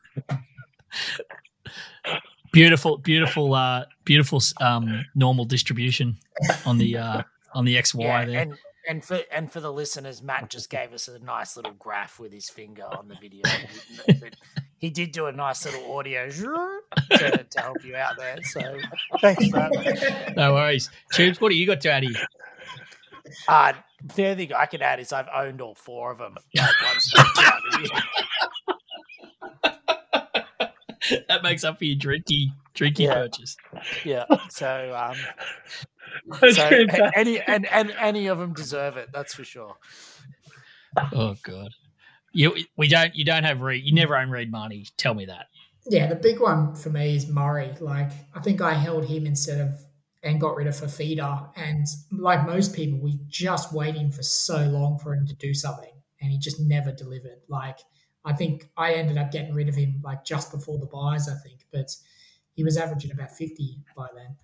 [2.51, 6.18] Beautiful, beautiful, uh, beautiful um, normal distribution
[6.66, 7.22] on the uh,
[7.53, 8.39] on the XY Yeah, there.
[8.41, 8.57] and
[8.88, 12.32] and for and for the listeners, Matt just gave us a nice little graph with
[12.34, 13.43] his finger on the video.
[14.79, 16.27] He did do a nice little audio
[17.11, 18.38] to, to help you out there.
[18.41, 18.61] So
[19.21, 20.34] thanks for that.
[20.36, 20.89] No worries.
[21.13, 22.15] Tubes, what do you got to add here?
[23.47, 23.73] Uh,
[24.15, 26.36] the only thing I can add is I've owned all four of them.
[26.55, 27.79] Like one stage throughout the
[31.13, 31.21] year.
[31.27, 33.13] that makes up for your drinky, drinky Yeah.
[33.13, 33.57] purchase.
[34.03, 34.25] Yeah.
[34.49, 35.86] So um, That's
[36.51, 36.70] so
[37.16, 39.09] any and, and any of them deserve it.
[39.14, 39.76] That's for sure.
[41.14, 41.72] Oh god,
[42.34, 43.84] you we don't you don't have Reed.
[43.84, 44.88] You never own Reed Mahoney.
[44.97, 45.47] Tell me that.
[45.88, 47.74] Yeah, the big one for me is Murray.
[47.80, 49.80] Like, I think I held him instead of
[50.24, 51.49] and got rid of Fifita.
[51.55, 55.93] And like most people, we just waiting for so long for him to do something,
[56.22, 57.41] and he just never delivered.
[57.47, 57.80] Like,
[58.24, 61.36] I think I ended up getting rid of him like just before the byes, I
[61.36, 61.89] think, but
[62.53, 64.38] he was averaging about fifty by then.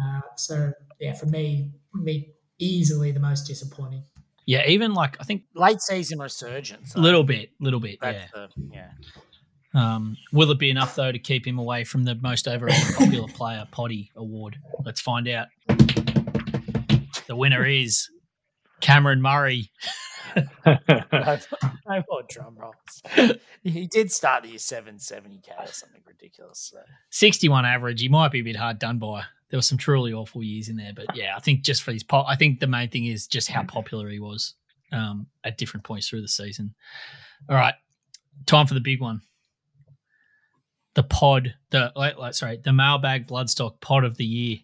[0.00, 4.04] Uh, so yeah, for me, me easily the most disappointing.
[4.46, 6.94] Yeah, even like I think Late season resurgence.
[6.94, 7.98] a little bit, little bit.
[8.02, 8.26] Yeah.
[8.32, 8.90] The, yeah.
[9.72, 13.28] Um, will it be enough though to keep him away from the most overrated popular
[13.28, 14.56] player Poddy award?
[14.84, 15.48] Let's find out.
[15.68, 18.08] The winner is
[18.80, 19.70] Cameron Murray.
[20.36, 23.38] no, no more drum rolls.
[23.62, 26.70] he did start the year 770k or something ridiculous.
[26.72, 26.78] So.
[27.10, 28.00] 61 average.
[28.00, 29.22] He might be a bit hard done by.
[29.50, 32.04] There were some truly awful years in there, but yeah, I think just for his
[32.04, 34.54] pop, I think the main thing is just how popular he was
[34.92, 36.74] um, at different points through the season.
[37.48, 37.74] All right,
[38.46, 39.22] time for the big one.
[40.94, 44.58] The pod, the like, like, sorry, the mailbag bloodstock pod of the year.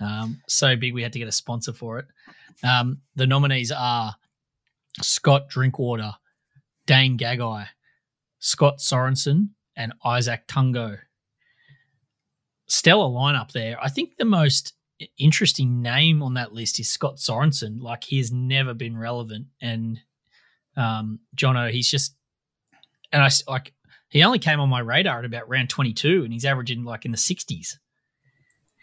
[0.00, 2.06] Um, so big we had to get a sponsor for it.
[2.62, 4.14] Um, the nominees are
[5.00, 6.12] Scott Drinkwater,
[6.86, 7.66] Dane Gagai,
[8.38, 10.98] Scott Sorensen, and Isaac Tungo
[12.66, 13.76] stellar lineup there.
[13.82, 14.74] I think the most
[15.18, 17.80] interesting name on that list is Scott Sorensen.
[17.80, 20.00] Like he has never been relevant, and
[20.76, 22.16] um, Jono, he's just
[23.12, 23.72] and I like
[24.08, 27.04] he only came on my radar at about round twenty two, and he's averaging like
[27.04, 27.78] in the sixties.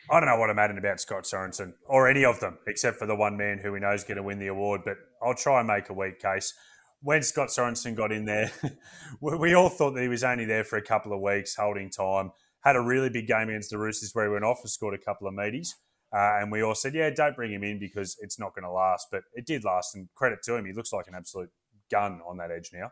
[0.10, 3.06] I don't know what I'm adding about Scott Sorensen or any of them, except for
[3.06, 4.82] the one man who we know is going to win the award.
[4.84, 6.54] But I'll try and make a weak case.
[7.02, 8.52] When Scott Sorensen got in there,
[9.22, 11.90] we we all thought that he was only there for a couple of weeks, holding
[11.90, 12.32] time.
[12.62, 14.98] Had a really big game against the Roosters where he went off and scored a
[15.04, 15.70] couple of meaties.
[16.14, 18.72] Uh, and we all said, yeah, don't bring him in because it's not going to
[18.72, 19.08] last.
[19.12, 20.66] But it did last, and credit to him.
[20.66, 21.50] He looks like an absolute
[21.90, 22.92] gun on that edge now.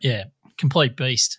[0.00, 0.24] Yeah,
[0.56, 1.38] complete beast.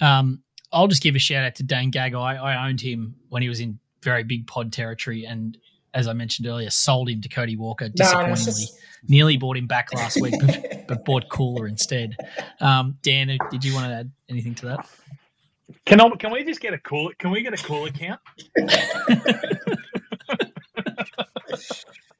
[0.00, 2.14] Um, I'll just give a shout out to Dane Gagai.
[2.40, 5.56] I owned him when he was in very big pod territory, and
[5.94, 8.44] as I mentioned earlier, sold him to Cody Walker No, no, disappointingly.
[8.44, 8.78] just-
[9.08, 12.16] Nearly bought him back last week, but, but bought Koula instead.
[12.60, 14.88] Um, Dan, did you want to add anything to that?
[15.86, 17.10] Can I, can we just get a cool?
[17.18, 18.20] Can we get a cool account?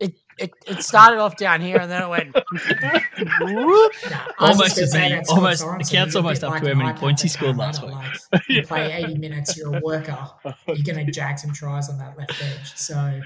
[0.00, 2.34] It, it it started off down here and then it went.
[2.34, 3.92] whoop.
[4.10, 7.22] Nah, Almost as many- almost- the count's almost bit up to like how many points
[7.22, 10.18] he scored last Parramatta, Like, you play 80 minutes, you're a worker,
[10.66, 12.74] you're going to jag some tries on that left edge.
[12.76, 13.22] So, uh,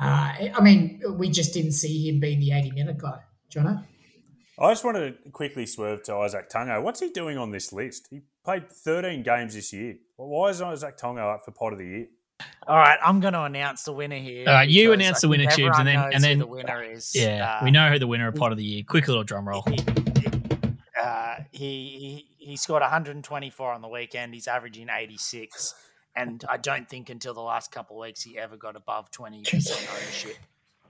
[0.00, 3.20] I mean, we just didn't see him being the 80 minute guy.
[3.54, 3.84] Jono?
[4.60, 6.82] I just wanted to quickly swerve to Isaac Tungo.
[6.82, 8.08] What's he doing on this list?
[8.10, 9.96] He played 13 games this year.
[10.16, 12.06] Well, why is Isaac Tungo up for pod of the year?
[12.66, 14.48] All right, I'm going to announce the winner here.
[14.48, 16.82] All right, you announce the winner, Tubes, and then- knows and who then- the winner
[16.82, 17.12] is.
[17.14, 18.82] Yeah, Uh, we know who the winner of pod of the year.
[18.86, 19.64] Quick little drum roll.
[21.00, 24.34] Uh, he, he he scored 124 on the weekend.
[24.34, 25.74] He's averaging 86,
[26.16, 29.42] and I don't think until the last couple of weeks he ever got above 20
[29.44, 30.36] percent ownership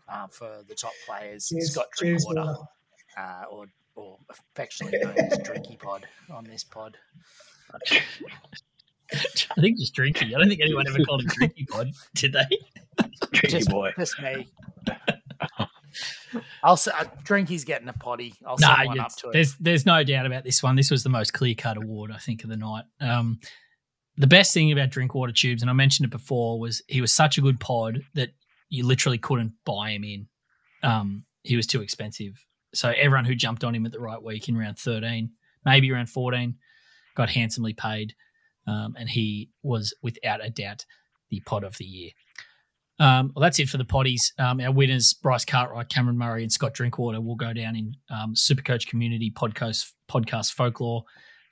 [0.09, 1.49] uh, for the top players.
[1.49, 2.69] Cheers- Scott cheers, Drinkwater, Water.
[3.19, 3.66] Uh, or
[3.97, 6.97] or affectionately known as Drinky Pod on this pod.
[9.57, 10.27] I think just drinky.
[10.35, 12.45] I don't think anyone ever called him drinky pod, did they?
[13.33, 13.93] Tricky Just, boy.
[13.99, 14.49] just me.
[16.62, 18.35] I'll say uh, Drinky's getting a Poddy.
[18.47, 19.33] I'll No, send one up it's- to him.
[19.33, 20.77] there's there's no doubt about this one.
[20.77, 22.85] This was the most clear cut award I think of the night.
[23.01, 23.41] Um,
[24.16, 27.39] the best thing about Drinkwater Tubes, and I mentioned it before, was he was such
[27.39, 28.31] a good pod that
[28.69, 30.29] you literally couldn't buy him in.
[30.83, 32.45] Um, he was too expensive.
[32.75, 35.31] So everyone who jumped on him at the right week in round 13,
[35.64, 36.57] maybe around 14,
[37.14, 38.14] got handsomely paid.
[38.66, 40.85] Um, and he was without a doubt
[41.31, 42.11] the pod of the year.
[43.01, 44.39] Um, well, that's it for the Poddies.
[44.39, 48.35] Um, our winners, Bryce Cartwright, Cameron Murray, and Scott Drinkwater, will go down in um,
[48.35, 51.05] Supercoach Community podcast, podcast folklore.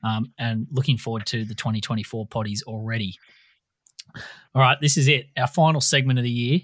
[0.03, 3.19] Um, and looking forward to the 2024 Poddies already.
[4.55, 5.27] All right, this is it.
[5.37, 6.61] Our final segment of the year.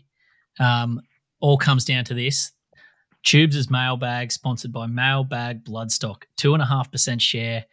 [0.59, 1.01] Um,
[1.41, 2.53] all comes down to this.
[3.25, 7.65] Tubes' is mailbag, sponsored by Mailbag Bloodstock, two and a half percent share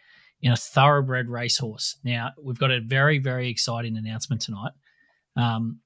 [0.42, 1.98] in a thoroughbred racehorse.
[2.04, 4.72] Now we've got a very, very exciting announcement tonight.
[5.36, 5.80] Um,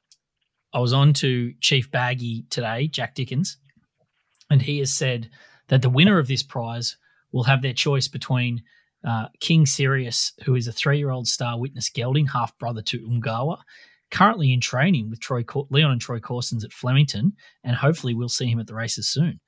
[0.73, 3.57] I was on to Chief Baggy today, Jack Dickens,
[4.49, 5.29] and he has said
[5.69, 6.97] that the winner of this prize
[7.31, 8.63] will have their choice between
[9.07, 13.57] uh, King Sirius, who is a three-year-old star witness gelding, half brother to Umgawa,
[14.13, 17.33] currently in training with Troy Leon and Troy Corsons at Flemington,
[17.63, 19.39] and hopefully we'll see him at the races soon,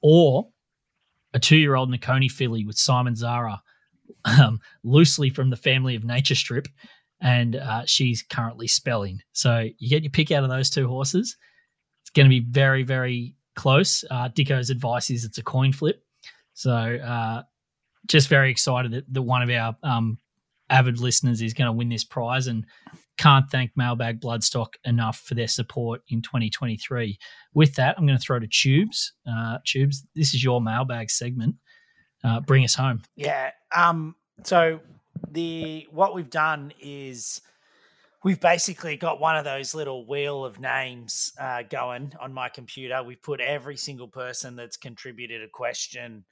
[0.00, 0.48] or
[1.34, 3.62] a two-year-old Nicconi filly with Simon Zahra,
[4.24, 6.68] um, loosely from the family of Nature Strip,
[7.20, 9.20] and uh, she's currently spelling.
[9.32, 11.36] So you get your pick out of those two horses.
[12.02, 14.04] It's going to be very, very close.
[14.10, 16.02] Uh, Dicko's advice is it's a coin flip.
[16.54, 17.42] So uh,
[18.06, 20.18] just very excited that, that one of our um,
[20.70, 22.64] avid listeners is going to win this prize and
[23.16, 27.18] can't thank Mailbag Bloodstock enough for their support in 2023.
[27.54, 29.12] With that, I'm going to throw to Tubes.
[29.28, 31.56] Uh, Tubes, this is your mailbag segment.
[32.22, 33.02] Uh, bring us home.
[33.16, 33.50] Yeah.
[33.74, 34.16] Um.
[34.42, 34.80] So
[35.30, 37.40] the what we've done is
[38.24, 43.02] we've basically got one of those little wheel of names uh, going on my computer.
[43.02, 46.24] We've put every single person that's contributed a question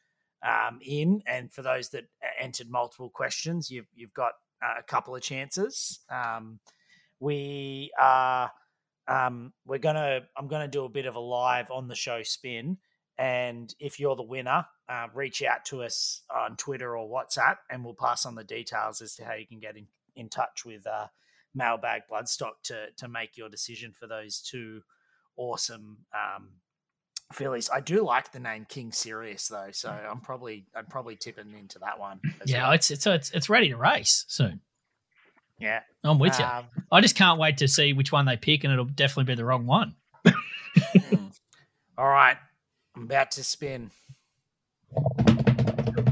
[0.43, 2.05] um, in, and for those that
[2.41, 6.01] entered multiple questions, you've you've got uh, a couple of chances.
[6.11, 6.61] Um,
[7.21, 8.51] we are
[9.09, 12.79] um, we're gonna I'm gonna do a bit of a live on the show spin,
[13.19, 17.85] and if you're the winner, uh, reach out to us on Twitter or WhatsApp, and
[17.85, 19.87] we'll pass on the details as to how you can get in,
[20.17, 21.07] in touch with uh,
[21.55, 24.83] Mailbag Bloodstock to to make your decision for those two
[25.37, 26.49] awesome um,
[27.33, 27.71] fillies.
[27.71, 31.79] I do like the name King Sirius though, so I'm probably I'm probably tipping into
[31.81, 32.21] that one.
[32.45, 32.73] Yeah, well.
[32.73, 34.61] it's it's it's it's ready to race soon.
[35.59, 36.45] Yeah, I'm with you.
[36.45, 39.37] Um, I just can't wait to see which one they pick, and it'll definitely be
[39.37, 39.95] the wrong one.
[41.99, 42.37] all right,
[42.97, 43.91] I'm about to spin.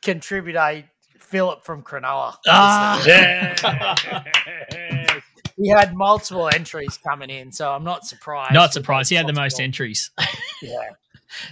[0.01, 0.83] contributor
[1.29, 2.35] Philip from Cronulla.
[2.47, 3.01] Ah!
[3.05, 3.61] Yes.
[5.61, 8.53] He had multiple entries coming in, so I'm not surprised.
[8.53, 9.09] Not surprised.
[9.09, 10.09] He had the most entries.
[10.61, 10.89] Yeah.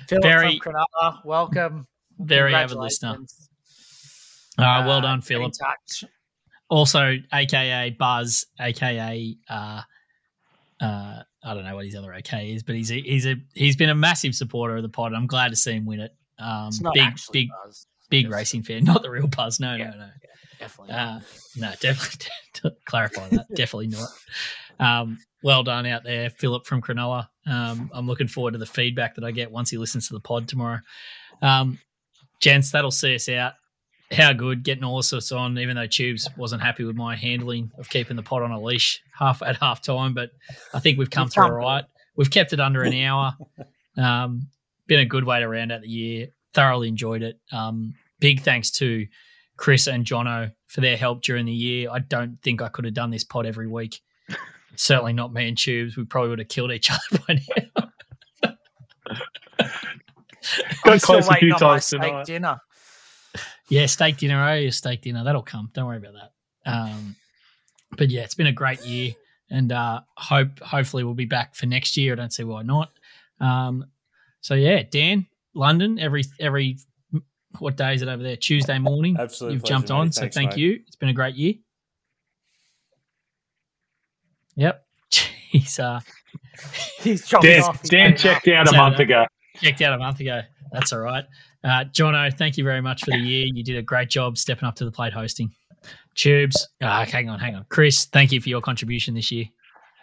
[0.08, 1.88] Philip Very- from Cronulla, welcome.
[2.20, 3.18] Very avid listener.
[4.58, 5.54] Uh, well done, Philip.
[6.70, 9.82] Also, AKA Buzz, AKA uh,
[10.82, 13.76] uh, I don't know what his other AK is, but he's a, he's a he's
[13.76, 15.08] been a massive supporter of the pod.
[15.08, 16.16] and I'm glad to see him win it.
[16.40, 17.88] Um, big big Buzz.
[18.10, 19.60] Big racing fan, not the real Buzz.
[19.60, 19.92] No, Yeah.
[19.92, 20.10] no, no.
[20.60, 20.94] Definitely.
[20.96, 21.20] Uh,
[21.56, 23.46] no, definitely clarify that.
[23.56, 24.10] definitely not.
[24.80, 27.28] Um, well done out there, Philip from Cronulla.
[27.46, 30.20] Um, I'm looking forward to the feedback that I get once he listens to the
[30.20, 30.80] pod tomorrow.
[31.44, 31.78] Um,
[32.42, 33.54] gents, that'll see us out.
[34.12, 37.70] How good getting all of us on, even though Tubes wasn't happy with my handling
[37.78, 40.32] of keeping the pod on a leash half at half time, but
[40.74, 41.84] I think we've come We've through all right.
[42.16, 43.34] We've kept it under an hour.
[43.96, 44.48] Um,
[44.88, 46.28] been a good way to round out the year.
[46.54, 47.40] Thoroughly enjoyed it.
[47.52, 49.06] Um, big thanks to
[49.58, 51.90] Chris and Jono for their help during the year.
[51.92, 54.02] I don't think I could have done this pod every week.
[54.76, 55.98] Certainly not me and Tubes.
[55.98, 57.40] We probably would have killed each other by
[57.76, 57.90] now.
[60.84, 62.26] Got I'm still close a few times steak tonight.
[62.26, 62.58] dinner.
[63.70, 64.42] yeah, steak dinner.
[64.48, 65.24] Oh, yeah, steak dinner.
[65.24, 65.70] That'll come.
[65.74, 66.72] Don't worry about that.
[66.72, 67.16] Um,
[67.98, 69.14] but yeah, it's been a great year,
[69.50, 72.14] and uh, hope hopefully we'll be back for next year.
[72.14, 72.92] I don't see why not.
[73.40, 73.86] Um,
[74.42, 75.26] so yeah, Dan,
[75.58, 76.78] London every every
[77.60, 78.36] what day is it over there?
[78.36, 79.18] Tuesday morning.
[79.20, 80.14] Absolute You've pleasure, jumped on, mate.
[80.14, 80.60] so Thanks, thank mate.
[80.60, 80.80] you.
[80.86, 81.56] It's been a great year.
[84.56, 84.86] Yep.
[85.50, 86.00] He's uh
[87.00, 87.82] He's chopping Dan, off.
[87.82, 88.68] He's Dan checked up.
[88.68, 89.26] out a month ago.
[89.62, 90.42] checked out a month ago.
[90.72, 91.24] That's all right.
[91.64, 93.46] Uh, Jono, thank you very much for the year.
[93.54, 95.52] You did a great job stepping up to the plate hosting.
[96.16, 97.66] Tubes, uh, hang on, hang on.
[97.70, 99.46] Chris, thank you for your contribution this year.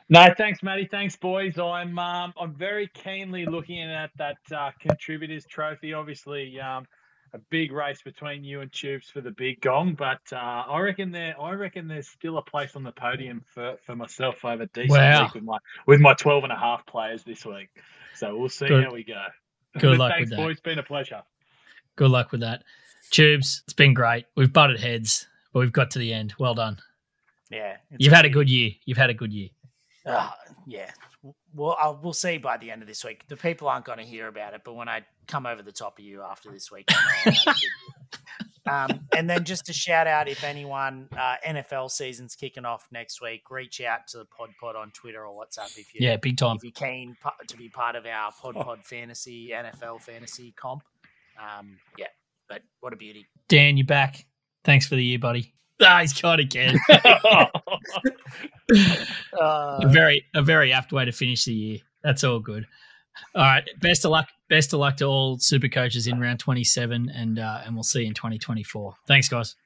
[0.09, 0.87] No, thanks, Matty.
[0.91, 1.59] Thanks, boys.
[1.59, 5.95] I'm um, I'm very keenly looking at that uh, contributors trophy.
[5.95, 6.87] Obviously, um,
[7.33, 11.11] a big race between you and Tubes for the big gong, but uh, I reckon
[11.11, 14.91] there I reckon there's still a place on the podium for, for myself over decent
[14.91, 15.23] Wow.
[15.25, 17.71] week with my with my 12 and a half players this week.
[18.15, 18.85] So we'll see Good.
[18.85, 19.23] how we go.
[19.79, 20.45] Good But luck thanks, with that.
[20.45, 20.61] boys.
[20.61, 21.23] Been a pleasure.
[21.97, 22.63] Good luck with that.
[23.11, 24.27] Tubes, it's been great.
[24.37, 26.35] We've butted heads, but we've got to the end.
[26.39, 26.79] Well done.
[27.51, 28.73] Yeah, You've had a good year.
[28.85, 29.49] You've had a good year.
[30.07, 30.31] Uh,
[30.67, 30.91] yeah.
[31.55, 33.25] Well, I'll, we'll see by the end of this week.
[33.29, 35.99] The people aren't going to hear about it, but when I come over the top
[35.99, 37.01] of you after this week, I know
[37.33, 37.71] I've had a good year.
[38.75, 43.23] um, and then just a shout out if anyone uh, NFL season's kicking off next
[43.23, 46.37] week, reach out to the Pod Pod on Twitter or WhatsApp if you Yeah, big
[46.37, 46.57] time.
[46.57, 50.83] if you're keen to be part of our Pod Pod Fantasy NFL Fantasy comp.
[51.41, 52.07] Um, yeah,
[52.49, 53.27] but what a beauty.
[53.49, 54.27] Dan, you're back.
[54.65, 55.55] Thanks for the year, buddy.
[55.83, 56.79] Ah, he's got again.
[59.39, 61.79] Uh, a very a very apt way to finish the year.
[62.03, 62.65] That's all good.
[63.35, 63.69] All right.
[63.81, 64.29] Best of luck.
[64.49, 68.01] Best of luck to all super coaches in round 27 and uh, and we'll see
[68.03, 68.95] you in 2024.
[69.07, 69.57] Thanks guys.